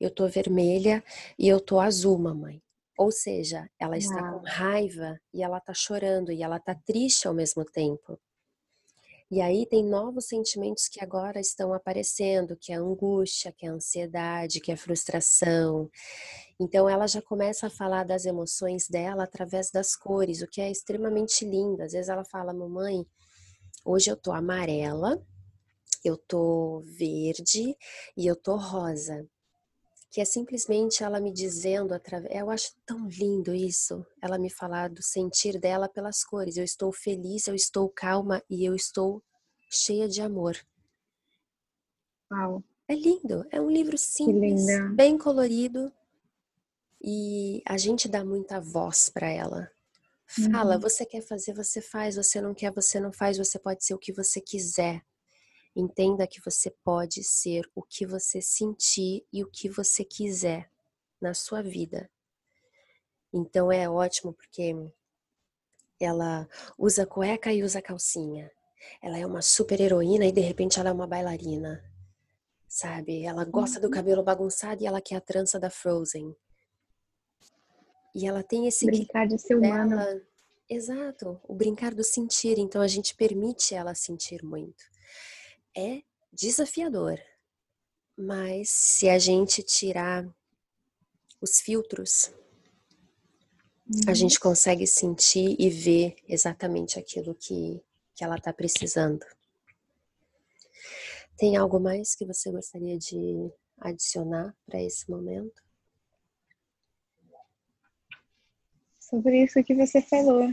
eu 0.00 0.10
tô 0.10 0.26
vermelha 0.26 1.04
e 1.38 1.48
eu 1.48 1.60
tô 1.60 1.78
azul, 1.78 2.18
mamãe. 2.18 2.60
Ou 2.98 3.10
seja, 3.10 3.68
ela 3.78 3.96
está 3.96 4.32
com 4.32 4.44
raiva 4.44 5.20
e 5.32 5.42
ela 5.42 5.58
está 5.58 5.74
chorando 5.74 6.30
e 6.30 6.42
ela 6.42 6.58
está 6.58 6.74
triste 6.74 7.26
ao 7.26 7.34
mesmo 7.34 7.64
tempo. 7.64 8.18
E 9.34 9.40
aí 9.40 9.66
tem 9.66 9.84
novos 9.84 10.26
sentimentos 10.26 10.86
que 10.86 11.02
agora 11.02 11.40
estão 11.40 11.74
aparecendo, 11.74 12.56
que 12.56 12.72
é 12.72 12.76
a 12.76 12.80
angústia, 12.80 13.50
que 13.50 13.66
é 13.66 13.68
a 13.68 13.72
ansiedade, 13.72 14.60
que 14.60 14.70
é 14.70 14.74
a 14.74 14.76
frustração. 14.76 15.90
Então 16.56 16.88
ela 16.88 17.08
já 17.08 17.20
começa 17.20 17.66
a 17.66 17.70
falar 17.70 18.04
das 18.04 18.26
emoções 18.26 18.86
dela 18.88 19.24
através 19.24 19.72
das 19.72 19.96
cores, 19.96 20.40
o 20.40 20.46
que 20.46 20.60
é 20.60 20.70
extremamente 20.70 21.44
lindo. 21.44 21.82
Às 21.82 21.90
vezes 21.94 22.08
ela 22.08 22.24
fala: 22.24 22.54
"Mamãe, 22.54 23.04
hoje 23.84 24.08
eu 24.08 24.16
tô 24.16 24.30
amarela, 24.30 25.20
eu 26.04 26.16
tô 26.16 26.84
verde 26.96 27.76
e 28.16 28.28
eu 28.28 28.36
tô 28.36 28.54
rosa" 28.54 29.28
que 30.14 30.20
é 30.20 30.24
simplesmente 30.24 31.02
ela 31.02 31.18
me 31.18 31.32
dizendo 31.32 31.92
através. 31.92 32.32
Eu 32.32 32.48
acho 32.48 32.72
tão 32.86 33.08
lindo 33.08 33.52
isso, 33.52 34.06
ela 34.22 34.38
me 34.38 34.48
falar 34.48 34.88
do 34.88 35.02
sentir 35.02 35.58
dela 35.58 35.88
pelas 35.88 36.22
cores. 36.22 36.56
Eu 36.56 36.62
estou 36.62 36.92
feliz, 36.92 37.48
eu 37.48 37.54
estou 37.56 37.88
calma 37.88 38.40
e 38.48 38.64
eu 38.64 38.76
estou 38.76 39.20
cheia 39.68 40.08
de 40.08 40.22
amor. 40.22 40.56
Uau. 42.32 42.62
É 42.86 42.94
lindo, 42.94 43.44
é 43.50 43.60
um 43.60 43.68
livro 43.68 43.98
simples, 43.98 44.64
bem 44.94 45.18
colorido 45.18 45.92
e 47.02 47.60
a 47.66 47.76
gente 47.76 48.06
dá 48.06 48.24
muita 48.24 48.60
voz 48.60 49.08
para 49.08 49.28
ela. 49.28 49.68
Fala, 50.52 50.76
uhum. 50.76 50.80
você 50.80 51.04
quer 51.04 51.22
fazer, 51.22 51.54
você 51.54 51.82
faz, 51.82 52.14
você 52.14 52.40
não 52.40 52.54
quer, 52.54 52.70
você 52.70 53.00
não 53.00 53.12
faz, 53.12 53.36
você 53.36 53.58
pode 53.58 53.84
ser 53.84 53.94
o 53.94 53.98
que 53.98 54.12
você 54.12 54.40
quiser. 54.40 55.02
Entenda 55.76 56.26
que 56.26 56.40
você 56.40 56.70
pode 56.70 57.24
ser 57.24 57.68
o 57.74 57.82
que 57.82 58.06
você 58.06 58.40
sentir 58.40 59.26
e 59.32 59.42
o 59.42 59.50
que 59.50 59.68
você 59.68 60.04
quiser 60.04 60.70
na 61.20 61.34
sua 61.34 61.62
vida. 61.62 62.08
Então 63.32 63.72
é 63.72 63.88
ótimo 63.88 64.32
porque 64.32 64.72
ela 65.98 66.48
usa 66.78 67.04
cueca 67.04 67.52
e 67.52 67.64
usa 67.64 67.82
calcinha. 67.82 68.52
Ela 69.02 69.18
é 69.18 69.26
uma 69.26 69.42
super 69.42 69.80
heroína 69.80 70.26
e 70.26 70.32
de 70.32 70.40
repente 70.40 70.78
ela 70.78 70.90
é 70.90 70.92
uma 70.92 71.08
bailarina. 71.08 71.82
Sabe? 72.68 73.24
Ela 73.24 73.44
gosta 73.44 73.80
do 73.80 73.86
uhum. 73.86 73.92
cabelo 73.92 74.22
bagunçado 74.22 74.82
e 74.82 74.86
ela 74.86 75.00
quer 75.00 75.16
a 75.16 75.20
trança 75.20 75.58
da 75.58 75.70
Frozen. 75.70 76.36
E 78.14 78.28
ela 78.28 78.44
tem 78.44 78.68
esse 78.68 78.86
brincar 78.86 79.26
de 79.26 79.38
ser 79.38 79.56
humana. 79.56 80.22
Exato, 80.68 81.40
o 81.48 81.54
brincar 81.54 81.92
do 81.92 82.04
sentir. 82.04 82.58
Então 82.58 82.80
a 82.80 82.86
gente 82.86 83.16
permite 83.16 83.74
ela 83.74 83.94
sentir 83.94 84.44
muito 84.44 84.93
é 85.76 86.02
desafiador. 86.32 87.18
Mas 88.16 88.70
se 88.70 89.08
a 89.08 89.18
gente 89.18 89.62
tirar 89.62 90.26
os 91.40 91.60
filtros, 91.60 92.32
uhum. 93.86 94.00
a 94.08 94.14
gente 94.14 94.38
consegue 94.38 94.86
sentir 94.86 95.56
e 95.58 95.68
ver 95.68 96.16
exatamente 96.28 96.98
aquilo 96.98 97.34
que, 97.34 97.82
que 98.14 98.24
ela 98.24 98.36
está 98.36 98.52
precisando. 98.52 99.24
Tem 101.36 101.56
algo 101.56 101.80
mais 101.80 102.14
que 102.14 102.24
você 102.24 102.50
gostaria 102.50 102.96
de 102.96 103.50
adicionar 103.78 104.54
para 104.64 104.80
esse 104.80 105.10
momento? 105.10 105.62
Sobre 109.00 109.44
isso 109.44 109.62
que 109.62 109.74
você 109.74 110.00
falou, 110.00 110.48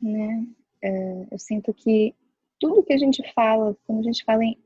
né? 0.00 0.46
É, 0.82 1.26
eu 1.30 1.38
sinto 1.38 1.74
que 1.74 2.14
tudo 2.60 2.84
que 2.84 2.92
a 2.92 2.98
gente 2.98 3.22
fala, 3.32 3.76
quando 3.86 4.00
a 4.00 4.02
gente 4.02 4.22
fala 4.22 4.44
em 4.44 4.56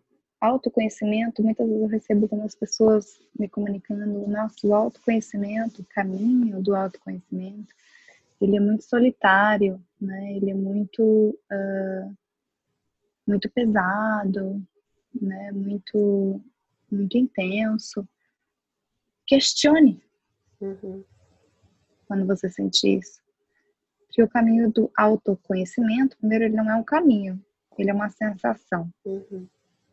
autoconhecimento, 0.41 1.43
muitas 1.43 1.67
vezes 1.67 1.83
eu 1.83 1.89
recebo 1.89 2.25
algumas 2.25 2.55
pessoas 2.55 3.19
me 3.39 3.49
comunicando, 3.49 4.27
nosso 4.27 4.69
o 4.69 4.75
autoconhecimento, 4.75 5.81
o 5.81 5.87
caminho 5.87 6.63
do 6.63 6.75
autoconhecimento, 6.75 7.73
ele 8.41 8.57
é 8.57 8.61
muito 8.61 8.85
solitário, 8.85 9.83
né? 9.99 10.35
Ele 10.35 10.51
é 10.51 10.55
muito, 10.55 11.03
uh, 11.03 12.17
muito 13.27 13.49
pesado, 13.51 14.63
né? 15.19 15.53
Muito, 15.53 16.41
muito 16.91 17.17
intenso. 17.17 18.07
Questione 19.27 20.03
uhum. 20.61 21.03
quando 22.07 22.27
você 22.27 22.49
sente 22.49 22.99
isso. 22.99 23.23
Porque 24.07 24.23
o 24.23 24.29
caminho 24.29 24.71
do 24.71 24.91
autoconhecimento, 24.97 26.17
primeiro, 26.19 26.45
ele 26.45 26.57
não 26.57 26.71
é 26.71 26.77
um 26.77 26.85
caminho, 26.85 27.43
ele 27.83 27.91
é 27.91 27.95
uma 27.95 28.11
sensação. 28.11 28.91
Uhum. 29.05 29.47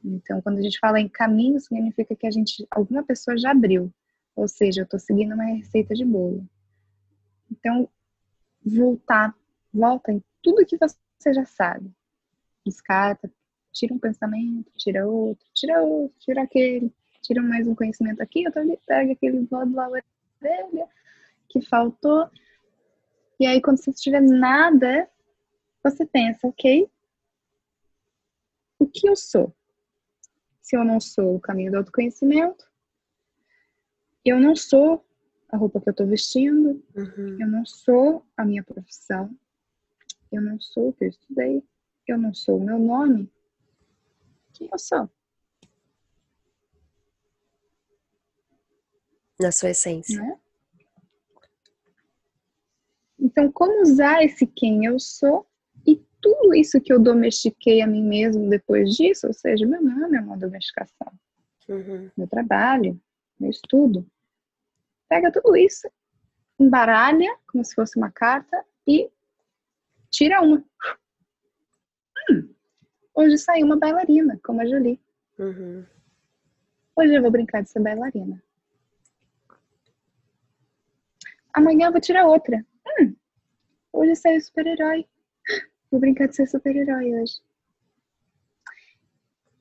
Então, 0.03 0.41
quando 0.41 0.57
a 0.57 0.61
gente 0.61 0.79
fala 0.79 0.99
em 0.99 1.07
caminho, 1.07 1.59
significa 1.59 2.15
que 2.15 2.25
a 2.25 2.31
gente, 2.31 2.65
alguma 2.71 3.03
pessoa 3.03 3.37
já 3.37 3.51
abriu. 3.51 3.91
Ou 4.35 4.47
seja, 4.47 4.81
eu 4.81 4.85
estou 4.85 4.99
seguindo 4.99 5.33
uma 5.33 5.43
receita 5.43 5.93
de 5.93 6.05
bolo. 6.05 6.47
Então, 7.51 7.87
voltar, 8.65 9.35
volta 9.73 10.11
em 10.11 10.23
tudo 10.41 10.65
que 10.65 10.77
você 10.77 11.33
já 11.33 11.45
sabe. 11.45 11.91
Descarta, 12.65 13.31
tira 13.71 13.93
um 13.93 13.99
pensamento, 13.99 14.71
tira 14.75 15.07
outro, 15.07 15.45
tira 15.53 15.81
outro, 15.81 16.15
tira 16.19 16.41
aquele, 16.43 16.91
tira 17.21 17.41
mais 17.41 17.67
um 17.67 17.75
conhecimento 17.75 18.21
aqui, 18.21 18.45
outro 18.45 18.61
ali, 18.61 18.79
pega 18.85 19.11
aquele 19.11 19.41
do 19.41 19.55
lado 19.55 19.71
da 19.71 19.89
orelha 19.89 20.87
que 21.49 21.61
faltou. 21.61 22.29
E 23.39 23.45
aí, 23.45 23.61
quando 23.61 23.77
você 23.77 23.91
tiver 23.91 24.21
nada, 24.21 25.09
você 25.83 26.05
pensa, 26.05 26.47
ok, 26.47 26.89
o 28.81 28.87
que 28.87 29.07
eu 29.07 29.15
sou. 29.15 29.55
Se 30.59 30.75
eu 30.75 30.83
não 30.83 30.99
sou 30.99 31.35
o 31.35 31.39
caminho 31.39 31.71
do 31.71 31.77
autoconhecimento, 31.77 32.65
eu 34.25 34.39
não 34.39 34.55
sou 34.55 35.05
a 35.49 35.57
roupa 35.57 35.79
que 35.79 35.89
eu 35.89 35.91
estou 35.91 36.07
vestindo, 36.07 36.83
uhum. 36.95 37.37
eu 37.39 37.47
não 37.47 37.63
sou 37.63 38.25
a 38.35 38.43
minha 38.43 38.63
profissão, 38.63 39.37
eu 40.31 40.41
não 40.41 40.59
sou 40.59 40.89
o 40.89 40.93
que 40.93 41.05
eu 41.05 41.09
estudei, 41.09 41.63
eu 42.07 42.17
não 42.17 42.33
sou 42.33 42.57
o 42.57 42.63
meu 42.63 42.79
nome. 42.79 43.31
Quem 44.53 44.67
eu 44.71 44.79
sou? 44.79 45.07
Na 49.39 49.51
sua 49.51 49.69
essência. 49.69 50.19
Né? 50.19 50.39
Então, 53.19 53.51
como 53.51 53.81
usar 53.83 54.23
esse 54.23 54.47
quem 54.47 54.85
eu 54.85 54.99
sou 54.99 55.50
tudo 56.21 56.53
isso 56.53 56.79
que 56.79 56.93
eu 56.93 56.99
domestiquei 56.99 57.81
a 57.81 57.87
mim 57.87 58.03
mesmo 58.03 58.49
depois 58.49 58.95
disso, 58.95 59.27
ou 59.27 59.33
seja, 59.33 59.65
meu 59.65 59.81
nome 59.81 60.17
é 60.17 60.21
uma 60.21 60.37
domesticação, 60.37 61.11
uhum. 61.67 62.09
meu 62.15 62.27
trabalho, 62.27 62.99
meu 63.39 63.49
estudo. 63.49 64.05
Pega 65.09 65.31
tudo 65.31 65.57
isso, 65.57 65.89
embaralha 66.59 67.35
como 67.47 67.65
se 67.65 67.73
fosse 67.73 67.97
uma 67.97 68.11
carta 68.11 68.63
e 68.87 69.09
tira 70.09 70.41
uma. 70.41 70.63
Hum, 72.29 72.53
hoje 73.15 73.37
saiu 73.37 73.65
uma 73.65 73.77
bailarina, 73.77 74.39
como 74.43 74.61
a 74.61 74.65
Julie. 74.65 75.01
Uhum. 75.39 75.85
Hoje 76.95 77.15
eu 77.15 77.21
vou 77.21 77.31
brincar 77.31 77.63
de 77.63 77.69
ser 77.69 77.79
bailarina. 77.81 78.41
Amanhã 81.53 81.87
eu 81.87 81.91
vou 81.91 81.99
tirar 81.99 82.27
outra. 82.27 82.65
Hum, 82.99 83.15
hoje 83.91 84.15
saiu 84.15 84.39
super-herói. 84.39 85.07
Vou 85.91 85.99
brincar 85.99 86.29
de 86.29 86.37
ser 86.37 86.47
super-herói 86.47 87.21
hoje. 87.21 87.41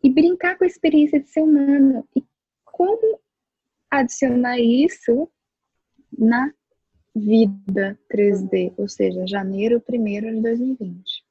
E 0.02 0.08
brincar 0.08 0.56
com 0.56 0.62
a 0.62 0.66
experiência 0.66 1.20
de 1.20 1.28
ser 1.28 1.42
humano. 1.42 2.08
E 2.16 2.24
como 2.64 3.20
adicionar 3.90 4.58
isso 4.60 5.28
na 6.16 6.52
vida 7.14 7.98
3D, 8.08 8.72
ou 8.76 8.88
seja, 8.88 9.26
janeiro 9.26 9.82
1 9.88 10.36
de 10.36 10.40
2020. 10.40 11.24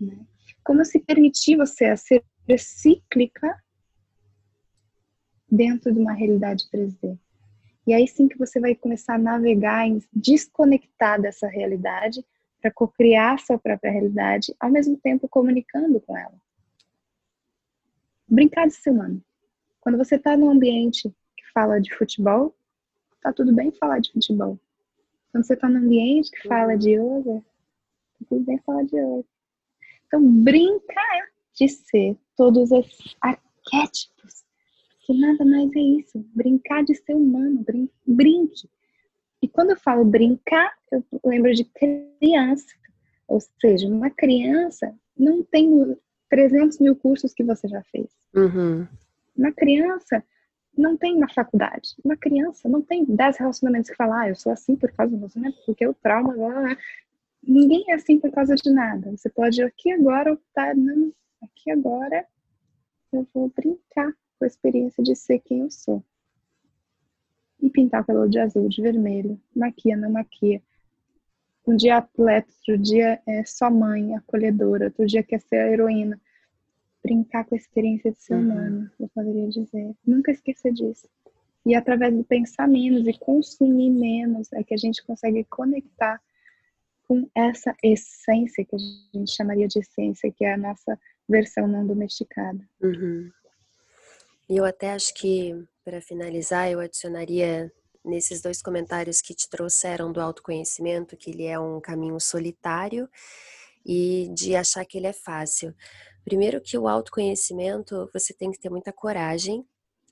Né? 0.00 0.26
Como 0.64 0.82
se 0.84 0.98
permitir 0.98 1.56
você 1.56 1.84
a 1.84 1.96
ser 1.96 2.24
cíclica 2.58 3.62
dentro 5.50 5.92
de 5.92 6.00
uma 6.00 6.14
realidade 6.14 6.64
3D. 6.72 7.18
E 7.86 7.92
aí 7.92 8.08
sim 8.08 8.28
que 8.28 8.38
você 8.38 8.58
vai 8.58 8.74
começar 8.74 9.16
a 9.16 9.18
navegar 9.18 9.86
desconectar 10.12 11.20
dessa 11.20 11.46
realidade 11.46 12.24
para 12.62 12.70
co-criar 12.70 13.40
sua 13.40 13.58
própria 13.58 13.90
realidade, 13.90 14.54
ao 14.60 14.70
mesmo 14.70 14.96
tempo 14.96 15.28
comunicando 15.28 16.00
com 16.00 16.16
ela. 16.16 16.40
Brincar 18.28 18.68
de 18.68 18.74
ser 18.74 18.90
humano. 18.90 19.22
Quando 19.80 19.98
você 19.98 20.14
está 20.14 20.36
num 20.36 20.48
ambiente 20.48 21.12
que 21.36 21.44
fala 21.52 21.80
de 21.80 21.92
futebol, 21.92 22.54
tá 23.20 23.32
tudo 23.32 23.52
bem 23.52 23.72
falar 23.72 23.98
de 23.98 24.12
futebol. 24.12 24.58
Quando 25.32 25.44
você 25.44 25.54
está 25.54 25.68
num 25.68 25.78
ambiente 25.78 26.30
que 26.30 26.46
fala 26.46 26.76
de 26.76 26.92
yoga, 26.92 27.40
tá 28.20 28.26
tudo 28.28 28.44
bem 28.44 28.58
falar 28.58 28.84
de 28.84 28.96
yoga. 28.96 29.24
Então, 30.06 30.24
brincar 30.42 31.32
de 31.54 31.68
ser 31.68 32.16
todos 32.36 32.70
esses 32.70 33.16
arquétipos, 33.20 34.44
que 35.00 35.18
nada 35.18 35.44
mais 35.44 35.74
é 35.74 35.80
isso. 35.80 36.24
Brincar 36.34 36.84
de 36.84 36.94
ser 36.94 37.14
humano, 37.14 37.60
brin 37.64 37.90
brinque. 38.06 38.68
E 39.42 39.48
quando 39.48 39.70
eu 39.70 39.76
falo 39.76 40.04
brincar, 40.04 40.72
eu 40.92 41.04
lembro 41.24 41.52
de 41.52 41.64
criança. 41.64 42.68
Ou 43.26 43.40
seja, 43.60 43.88
uma 43.88 44.08
criança 44.08 44.94
não 45.18 45.42
tem 45.42 45.96
300 46.30 46.78
mil 46.78 46.94
cursos 46.94 47.34
que 47.34 47.42
você 47.42 47.66
já 47.66 47.82
fez. 47.82 48.08
Uhum. 48.34 48.86
Uma 49.36 49.52
criança 49.52 50.22
não 50.76 50.96
tem 50.96 51.18
na 51.18 51.28
faculdade. 51.28 51.94
Uma 52.04 52.16
criança 52.16 52.68
não 52.68 52.80
tem 52.80 53.04
10 53.04 53.36
relacionamentos 53.38 53.90
que 53.90 53.96
falar, 53.96 54.22
ah, 54.22 54.28
eu 54.28 54.36
sou 54.36 54.52
assim 54.52 54.76
por 54.76 54.92
causa 54.92 55.10
do 55.10 55.16
relacionamento, 55.16 55.58
porque 55.66 55.86
o 55.86 55.94
trauma, 55.94 56.34
blá, 56.34 56.48
blá, 56.48 56.60
blá. 56.62 56.76
Ninguém 57.42 57.84
é 57.88 57.94
assim 57.94 58.20
por 58.20 58.30
causa 58.30 58.54
de 58.54 58.70
nada. 58.70 59.10
Você 59.10 59.28
pode 59.28 59.60
aqui 59.62 59.90
agora 59.90 60.32
optar, 60.32 60.76
não, 60.76 61.12
aqui 61.42 61.70
agora 61.70 62.24
eu 63.12 63.26
vou 63.34 63.52
brincar 63.54 64.12
com 64.38 64.44
a 64.44 64.46
experiência 64.46 65.02
de 65.02 65.16
ser 65.16 65.40
quem 65.40 65.60
eu 65.60 65.70
sou 65.70 66.02
e 67.62 67.70
pintar 67.70 68.02
o 68.02 68.04
cabelo 68.04 68.28
de 68.28 68.38
azul, 68.40 68.68
de 68.68 68.82
vermelho, 68.82 69.40
maquia, 69.54 69.96
não 69.96 70.10
maquia. 70.10 70.60
Um 71.66 71.76
dia 71.76 71.98
atleta, 71.98 72.48
outro 72.58 72.82
dia 72.82 73.22
é 73.26 73.44
só 73.44 73.70
mãe, 73.70 74.16
acolhedora, 74.16 74.86
outro 74.86 75.06
dia 75.06 75.22
quer 75.22 75.40
ser 75.40 75.56
a 75.56 75.70
heroína. 75.70 76.20
Brincar 77.02 77.44
com 77.44 77.54
a 77.54 77.58
experiência 77.58 78.10
de 78.10 78.20
ser 78.20 78.34
uhum. 78.34 78.40
humano, 78.40 78.90
eu 78.98 79.08
poderia 79.14 79.48
dizer. 79.48 79.94
Nunca 80.04 80.32
esquecer 80.32 80.72
disso. 80.72 81.08
E 81.64 81.76
através 81.76 82.14
de 82.16 82.24
pensar 82.24 82.66
menos 82.66 83.06
e 83.06 83.16
consumir 83.16 83.90
menos 83.90 84.52
é 84.52 84.64
que 84.64 84.74
a 84.74 84.76
gente 84.76 85.04
consegue 85.04 85.44
conectar 85.44 86.20
com 87.06 87.28
essa 87.34 87.76
essência 87.82 88.64
que 88.64 88.74
a 88.74 88.78
gente 88.78 89.30
chamaria 89.30 89.68
de 89.68 89.78
essência, 89.78 90.32
que 90.32 90.44
é 90.44 90.54
a 90.54 90.58
nossa 90.58 90.98
versão 91.28 91.68
não 91.68 91.86
domesticada. 91.86 92.60
Uhum. 92.80 93.30
E 94.48 94.56
eu 94.56 94.64
até 94.64 94.90
acho 94.90 95.14
que 95.14 95.64
para 95.84 96.00
finalizar, 96.00 96.70
eu 96.70 96.80
adicionaria 96.80 97.72
nesses 98.04 98.40
dois 98.40 98.60
comentários 98.60 99.20
que 99.20 99.34
te 99.34 99.48
trouxeram 99.48 100.12
do 100.12 100.20
autoconhecimento, 100.20 101.16
que 101.16 101.30
ele 101.30 101.44
é 101.44 101.58
um 101.58 101.80
caminho 101.80 102.18
solitário 102.20 103.08
e 103.84 104.28
de 104.34 104.54
achar 104.56 104.84
que 104.84 104.98
ele 104.98 105.06
é 105.06 105.12
fácil. 105.12 105.74
Primeiro 106.24 106.60
que 106.60 106.78
o 106.78 106.88
autoconhecimento, 106.88 108.08
você 108.12 108.32
tem 108.32 108.50
que 108.50 108.58
ter 108.58 108.70
muita 108.70 108.92
coragem 108.92 109.66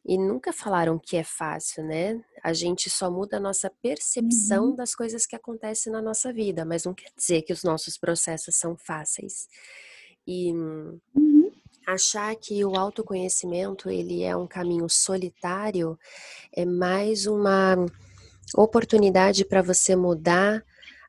e 0.04 0.16
nunca 0.16 0.52
falaram 0.52 0.98
que 0.98 1.16
é 1.16 1.22
fácil, 1.24 1.84
né? 1.84 2.20
A 2.42 2.52
gente 2.52 2.88
só 2.88 3.10
muda 3.10 3.36
a 3.36 3.40
nossa 3.40 3.70
percepção 3.82 4.70
uhum. 4.70 4.74
das 4.74 4.94
coisas 4.94 5.26
que 5.26 5.36
acontecem 5.36 5.92
na 5.92 6.00
nossa 6.00 6.32
vida, 6.32 6.64
mas 6.64 6.84
não 6.84 6.94
quer 6.94 7.10
dizer 7.16 7.42
que 7.42 7.52
os 7.52 7.62
nossos 7.62 7.98
processos 7.98 8.56
são 8.56 8.76
fáceis. 8.76 9.46
E 10.26 10.52
uhum 10.52 11.39
achar 11.92 12.34
que 12.36 12.64
o 12.64 12.76
autoconhecimento 12.76 13.90
ele 13.90 14.22
é 14.22 14.36
um 14.36 14.46
caminho 14.46 14.88
solitário 14.88 15.98
é 16.52 16.64
mais 16.64 17.26
uma 17.26 17.76
oportunidade 18.56 19.44
para 19.44 19.62
você 19.62 19.96
mudar 19.96 20.64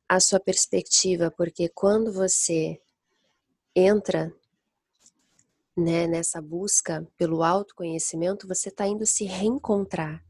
a 0.08 0.20
sua 0.20 0.40
perspectiva, 0.40 1.32
porque 1.32 1.70
quando 1.70 2.12
você 2.12 2.80
entra 3.76 4.34
né, 5.78 6.06
nessa 6.06 6.42
busca 6.42 7.08
pelo 7.18 7.44
autoconhecimento, 7.44 8.48
você 8.48 8.70
está 8.70 8.86
indo 8.86 9.06
se 9.06 9.24
reencontrar. 9.24 10.24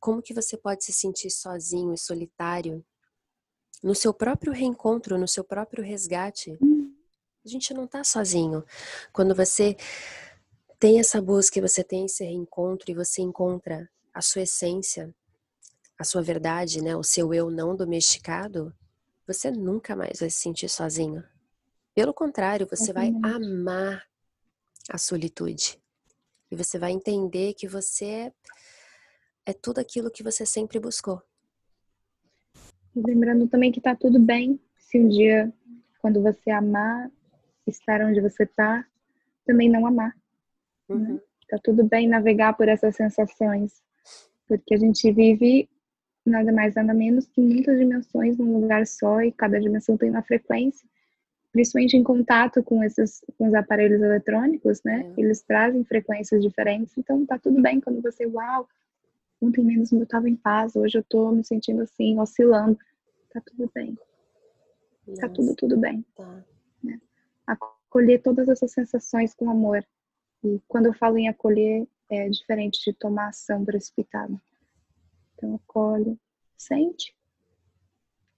Como 0.00 0.20
que 0.20 0.34
você 0.34 0.56
pode 0.56 0.84
se 0.84 0.92
sentir 0.92 1.30
sozinho 1.30 1.94
e 1.94 1.98
solitário 1.98 2.84
no 3.82 3.94
seu 3.94 4.12
próprio 4.12 4.52
reencontro, 4.52 5.16
no 5.16 5.28
seu 5.28 5.44
próprio 5.44 5.84
resgate? 5.84 6.58
A 7.46 7.48
gente 7.48 7.72
não 7.72 7.84
está 7.84 8.02
sozinho. 8.02 8.64
Quando 9.12 9.32
você 9.32 9.76
tem 10.80 10.98
essa 10.98 11.22
busca, 11.22 11.60
você 11.60 11.84
tem 11.84 12.06
esse 12.06 12.24
reencontro 12.24 12.90
e 12.90 12.94
você 12.94 13.22
encontra 13.22 13.88
a 14.12 14.20
sua 14.20 14.42
essência, 14.42 15.14
a 15.96 16.02
sua 16.02 16.22
verdade, 16.22 16.82
né, 16.82 16.96
o 16.96 17.04
seu 17.04 17.32
eu 17.32 17.48
não 17.48 17.76
domesticado, 17.76 18.74
você 19.28 19.48
nunca 19.48 19.94
mais 19.94 20.18
vai 20.18 20.28
se 20.28 20.40
sentir 20.40 20.68
sozinho. 20.68 21.22
Pelo 21.94 22.12
contrário, 22.12 22.66
você 22.68 22.92
vai 22.92 23.12
amar 23.22 24.04
a 24.90 24.98
solitude. 24.98 25.80
E 26.50 26.56
você 26.56 26.80
vai 26.80 26.90
entender 26.90 27.54
que 27.54 27.68
você 27.68 28.04
é, 28.06 28.32
é 29.46 29.52
tudo 29.52 29.78
aquilo 29.78 30.10
que 30.10 30.24
você 30.24 30.44
sempre 30.44 30.80
buscou. 30.80 31.22
Lembrando 32.92 33.46
também 33.46 33.70
que 33.70 33.80
tá 33.80 33.94
tudo 33.94 34.18
bem 34.18 34.58
se 34.78 34.98
um 34.98 35.08
dia, 35.08 35.52
quando 36.00 36.20
você 36.20 36.50
amar 36.50 37.08
estar 37.70 38.00
onde 38.02 38.20
você 38.20 38.44
está, 38.44 38.84
também 39.44 39.68
não 39.68 39.86
amar. 39.86 40.14
Né? 40.88 40.94
Uhum. 40.96 41.14
Né? 41.14 41.20
Tá 41.48 41.58
tudo 41.62 41.84
bem 41.84 42.08
navegar 42.08 42.54
por 42.56 42.68
essas 42.68 42.96
sensações, 42.96 43.80
porque 44.48 44.74
a 44.74 44.78
gente 44.78 45.10
vive 45.12 45.68
nada 46.24 46.52
mais 46.52 46.74
nada 46.74 46.92
menos 46.92 47.26
que 47.28 47.40
muitas 47.40 47.78
dimensões 47.78 48.36
num 48.36 48.58
lugar 48.60 48.84
só 48.84 49.20
e 49.22 49.30
cada 49.30 49.60
dimensão 49.60 49.96
tem 49.96 50.10
uma 50.10 50.22
frequência. 50.22 50.88
Principalmente 51.52 51.96
em 51.96 52.02
contato 52.02 52.62
com 52.62 52.82
esses 52.82 53.24
com 53.38 53.46
os 53.46 53.54
aparelhos 53.54 54.02
eletrônicos, 54.02 54.82
né? 54.84 55.04
Uhum. 55.04 55.14
Eles 55.18 55.40
trazem 55.42 55.84
frequências 55.84 56.42
diferentes, 56.42 56.98
então 56.98 57.24
tá 57.24 57.38
tudo 57.38 57.62
bem 57.62 57.80
quando 57.80 58.02
você, 58.02 58.26
uau, 58.26 58.68
ontem 59.40 59.64
menos 59.64 59.92
eu 59.92 60.02
estava 60.02 60.28
em 60.28 60.36
paz, 60.36 60.74
hoje 60.74 60.98
eu 60.98 61.04
tô 61.04 61.30
me 61.30 61.44
sentindo 61.44 61.82
assim, 61.82 62.18
oscilando. 62.18 62.76
Tá 63.32 63.40
tudo 63.40 63.70
bem. 63.72 63.96
Nossa. 65.06 65.20
Tá 65.20 65.28
tudo, 65.28 65.54
tudo 65.54 65.76
bem. 65.76 66.04
Tá 66.16 66.44
acolher 67.46 68.20
todas 68.22 68.48
essas 68.48 68.72
sensações 68.72 69.34
com 69.34 69.48
amor. 69.48 69.86
E 70.42 70.60
quando 70.66 70.86
eu 70.86 70.94
falo 70.94 71.16
em 71.16 71.28
acolher, 71.28 71.86
é 72.10 72.28
diferente 72.28 72.80
de 72.84 72.92
tomar 72.92 73.28
ação 73.28 73.64
precipitada. 73.64 74.34
Então, 75.34 75.54
acolhe, 75.54 76.18
sente. 76.56 77.14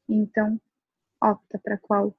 Então, 0.08 0.60
opta 1.22 1.58
para 1.58 1.78
qual 1.78 2.14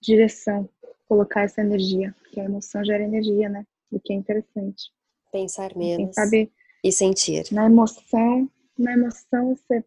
direção 0.00 0.68
colocar 1.06 1.42
essa 1.42 1.60
energia. 1.60 2.14
Porque 2.20 2.40
a 2.40 2.44
emoção 2.44 2.84
gera 2.84 3.04
energia, 3.04 3.48
né? 3.48 3.66
O 3.90 4.00
que 4.00 4.12
é 4.12 4.16
interessante. 4.16 4.92
Pensar 5.30 5.76
menos 5.76 6.14
sabe, 6.14 6.52
e 6.82 6.92
sentir. 6.92 7.44
Na 7.52 7.66
emoção, 7.66 8.50
na 8.78 8.92
emoção 8.92 9.54
você 9.54 9.84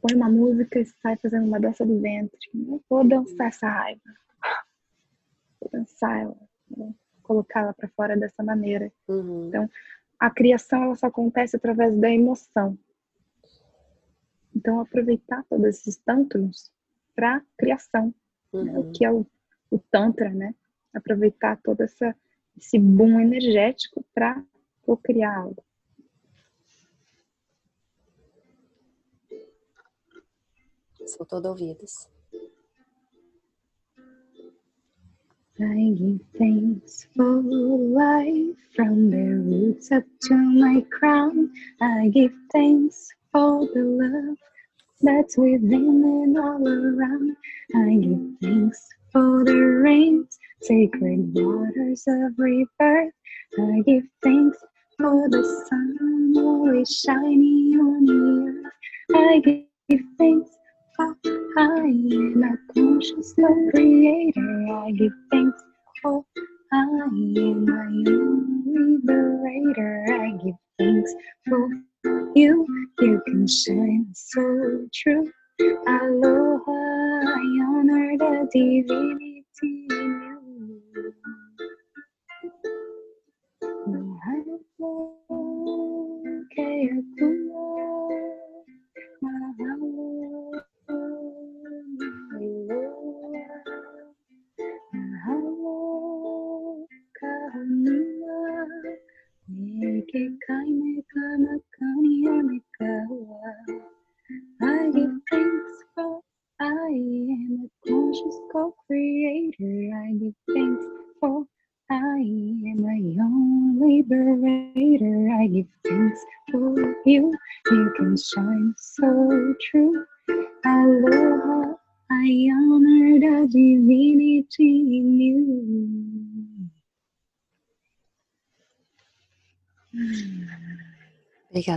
põe 0.00 0.14
uma 0.14 0.28
música 0.28 0.80
e 0.80 0.86
sai 0.86 1.16
fazendo 1.16 1.46
uma 1.46 1.60
dança 1.60 1.84
do 1.84 2.00
ventre. 2.00 2.38
Eu 2.54 2.82
vou 2.88 3.06
dançar 3.06 3.48
essa 3.48 3.68
raiva 3.68 4.00
pensar 5.68 6.20
ela, 6.20 6.36
né? 6.76 6.94
colocá-la 7.22 7.72
para 7.74 7.88
fora 7.88 8.16
dessa 8.16 8.42
maneira. 8.42 8.92
Uhum. 9.06 9.48
Então, 9.48 9.68
a 10.18 10.30
criação 10.30 10.82
ela 10.82 10.96
só 10.96 11.06
acontece 11.06 11.56
através 11.56 11.96
da 11.96 12.10
emoção. 12.10 12.78
Então, 14.54 14.80
aproveitar 14.80 15.44
todos 15.48 15.66
esses 15.66 15.96
tântalos 15.98 16.72
para 17.14 17.42
criação, 17.56 18.14
uhum. 18.52 18.64
né? 18.64 18.72
o 18.72 18.82
uhum. 18.82 18.92
que 18.92 19.04
é 19.04 19.12
o, 19.12 19.26
o 19.70 19.78
Tantra, 19.78 20.30
né? 20.30 20.54
Aproveitar 20.92 21.60
todo 21.62 21.82
essa, 21.82 22.16
esse 22.56 22.78
boom 22.78 23.20
energético 23.20 24.04
para 24.14 24.42
criar 25.04 25.36
algo. 25.36 25.62
Sou 31.06 31.26
todo 31.26 31.46
ouvidos. 31.46 32.08
I 35.60 35.92
give 35.98 36.20
thanks 36.38 37.08
for 37.16 37.42
life 37.42 38.56
from 38.76 39.10
the 39.10 39.16
roots 39.16 39.90
up 39.90 40.04
to 40.22 40.34
my 40.34 40.82
crown. 40.82 41.50
I 41.80 42.10
give 42.14 42.32
thanks 42.52 43.10
for 43.32 43.66
the 43.74 43.82
love 43.82 44.36
that's 45.00 45.36
within 45.36 46.04
and 46.04 46.38
all 46.38 46.68
around. 46.68 47.36
I 47.74 47.96
give 47.96 48.40
thanks 48.40 48.88
for 49.12 49.44
the 49.44 49.56
rains, 49.56 50.38
sacred 50.60 51.34
waters 51.34 52.04
of 52.06 52.38
rebirth. 52.38 53.12
I 53.58 53.82
give 53.84 54.04
thanks 54.22 54.58
for 54.96 55.28
the 55.28 55.42
sun 55.68 56.34
always 56.36 56.88
shining 57.04 57.80
on 57.80 58.04
the 58.04 58.68
earth. 58.68 58.72
I 59.12 59.38
give 59.88 60.00
thanks 60.18 60.50
for 60.94 61.16
I 61.58 61.64
am 61.64 62.44
a 62.44 62.72
conscious 62.72 63.32
co-creator. 63.32 64.66
I 64.70 64.92
give 64.92 65.12
thanks 65.32 65.60
for 66.00 66.24
I 66.72 66.82
am 66.82 67.64
my 67.66 68.12
own 68.12 68.62
liberator. 68.64 70.06
I 70.08 70.30
give 70.44 70.54
thanks 70.78 71.12
for 71.48 71.68
you. 72.36 72.64
You 73.00 73.20
can 73.26 73.48
shine 73.48 74.06
so 74.14 74.86
true. 74.94 75.32
Aloha, 75.60 76.78
I 77.26 77.42
honor 77.66 78.16
the 78.18 78.48
divinity 78.52 79.42
in 79.90 80.80
you. 80.94 81.12
Mahalo, 83.88 84.68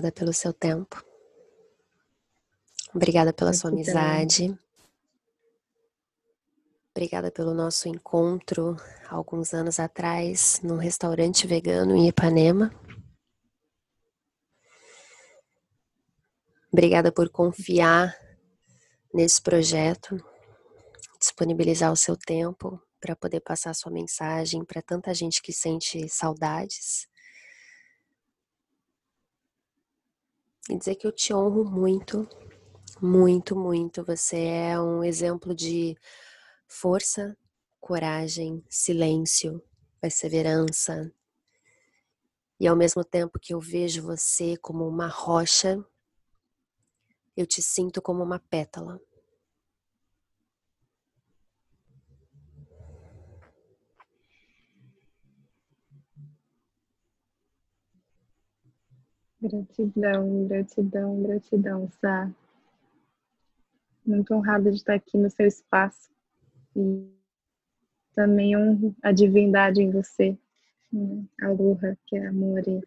Obrigada 0.02 0.12
pelo 0.12 0.34
seu 0.34 0.52
tempo. 0.52 1.06
Obrigada 2.92 3.32
pela 3.32 3.54
sua 3.54 3.70
amizade. 3.70 4.58
Obrigada 6.90 7.30
pelo 7.30 7.54
nosso 7.54 7.88
encontro 7.88 8.76
alguns 9.08 9.54
anos 9.54 9.80
atrás 9.80 10.60
num 10.64 10.78
restaurante 10.78 11.46
vegano 11.46 11.96
em 11.96 12.08
Ipanema. 12.08 12.74
Obrigada 16.74 17.12
por 17.12 17.30
confiar 17.30 18.18
nesse 19.14 19.40
projeto, 19.40 20.18
disponibilizar 21.20 21.92
o 21.92 21.96
seu 21.96 22.18
tempo 22.18 22.82
para 23.00 23.16
poder 23.16 23.42
passar 23.42 23.76
sua 23.76 23.92
mensagem 23.92 24.66
para 24.66 24.82
tanta 24.82 25.14
gente 25.14 25.44
que 25.44 25.54
sente 25.54 26.10
saudades 26.10 27.11
e 30.70 30.78
dizer 30.78 30.96
que 30.96 31.08
eu 31.08 31.12
te 31.12 31.34
honro 31.34 31.66
muito, 31.66 32.28
muito, 33.02 33.56
muito. 33.56 34.04
Você 34.04 34.38
é 34.38 34.80
um 34.80 35.04
exemplo 35.04 35.56
de 35.56 35.98
força, 36.68 37.36
coragem, 37.80 38.64
silêncio, 38.70 39.62
perseverança. 40.00 41.12
E 42.60 42.68
ao 42.68 42.76
mesmo 42.76 43.04
tempo 43.04 43.40
que 43.40 43.54
eu 43.54 43.60
vejo 43.60 44.04
você 44.04 44.56
como 44.58 44.88
uma 44.88 45.08
rocha, 45.08 45.84
eu 47.36 47.46
te 47.48 47.62
sinto 47.62 48.02
como 48.02 48.24
uma 48.24 48.40
pétala. 48.40 49.02
Gratidão, 59.42 60.46
gratidão, 60.46 61.24
gratidão, 61.24 61.90
Sá. 62.00 62.32
Muito 64.06 64.36
honrada 64.36 64.70
de 64.70 64.78
estar 64.78 64.94
aqui 64.94 65.18
no 65.18 65.32
seu 65.32 65.48
espaço. 65.48 66.12
E 66.76 67.10
também 68.14 68.56
honro 68.56 68.96
a 69.02 69.12
divindade 69.12 69.82
em 69.82 69.90
você, 69.90 70.38
né? 70.94 71.26
a 71.42 71.48
Aloha, 71.48 71.98
que 72.06 72.18
é 72.18 72.28
amor 72.28 72.62
e 72.68 72.82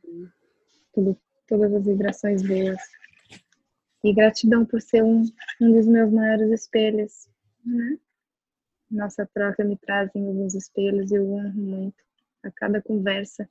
tudo, 0.93 1.19
todas 1.49 1.75
as 1.75 1.85
vibrações 1.85 2.41
boas. 2.47 2.81
E 4.05 4.15
gratidão 4.15 4.65
por 4.65 4.81
ser 4.81 5.03
um, 5.03 5.25
um 5.61 5.73
dos 5.73 5.89
meus 5.89 6.13
maiores 6.13 6.53
espelhos. 6.53 7.29
Né? 7.67 7.99
Nossa 8.89 9.29
troca 9.35 9.65
me 9.65 9.77
traz 9.77 10.09
em 10.15 10.25
alguns 10.25 10.55
espelhos 10.55 11.11
e 11.11 11.17
eu 11.17 11.33
honro 11.33 11.53
muito 11.53 12.05
a 12.45 12.51
cada 12.53 12.81
conversa 12.81 13.49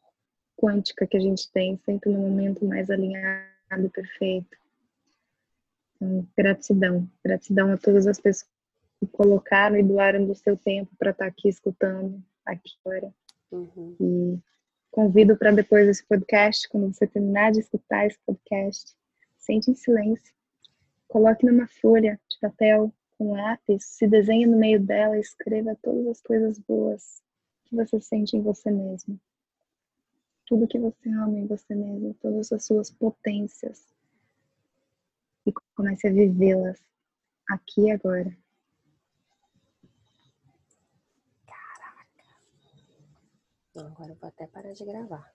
quântica 0.64 1.06
que 1.06 1.18
a 1.18 1.20
gente 1.20 1.52
tem, 1.52 1.78
sempre 1.86 2.10
no 2.10 2.20
momento 2.20 2.66
mais 2.66 2.90
alinhado 2.90 3.44
e 3.84 3.90
perfeito. 3.90 4.58
Então, 5.98 6.26
gratidão, 6.38 7.10
gratidão 7.22 7.74
a 7.74 7.78
todas 7.78 8.08
as 8.08 8.18
pessoas 8.18 8.50
que 8.98 9.08
colocaram 9.08 9.76
e 9.76 9.84
doaram 9.84 10.26
do 10.26 10.34
seu 10.34 10.56
tempo 10.56 10.90
para 10.98 11.12
estar 11.12 11.26
tá 11.26 11.30
aqui 11.30 11.50
escutando 11.50 12.24
aqui 12.46 12.72
agora. 12.86 13.14
Uhum. 13.52 13.96
E 14.00 14.40
convido 14.90 15.36
para 15.36 15.52
depois 15.52 15.86
desse 15.86 16.06
podcast, 16.06 16.70
quando 16.70 16.94
você 16.94 17.06
terminar 17.06 17.52
de 17.52 17.60
escutar 17.60 18.08
esse 18.08 18.20
podcast, 18.26 18.96
sente 19.38 19.70
em 19.70 19.76
silêncio, 19.76 20.34
coloque 21.10 21.46
numa 21.46 21.68
folha 21.68 22.18
de 22.30 22.40
papel 22.40 22.94
com 23.18 23.34
lápis, 23.34 23.84
se 23.84 24.08
desenhe 24.08 24.46
no 24.46 24.58
meio 24.58 24.80
dela 24.80 25.18
e 25.18 25.22
escreva 25.22 25.78
todas 25.82 26.08
as 26.08 26.22
coisas 26.22 26.58
boas 26.60 27.22
que 27.66 27.76
você 27.76 28.00
sente 28.00 28.38
em 28.38 28.42
você 28.42 28.72
mesmo 28.72 29.20
tudo 30.46 30.68
que 30.68 30.80
você 30.80 31.10
ama 31.10 31.38
em 31.38 31.48
você 31.48 31.74
mesmo, 31.76 32.14
todas 32.16 32.52
as 32.52 32.66
suas 32.66 32.92
potências. 32.92 33.94
E 35.46 35.54
comece 35.76 36.08
a 36.08 36.12
vivê-las 36.12 36.80
aqui 37.50 37.82
e 37.82 37.92
agora. 37.92 38.38
Caraca. 41.46 42.24
Agora 43.76 44.12
eu 44.12 44.16
vou 44.16 44.30
até 44.30 44.48
parar 44.48 44.74
de 44.74 44.86
gravar. 44.86 45.34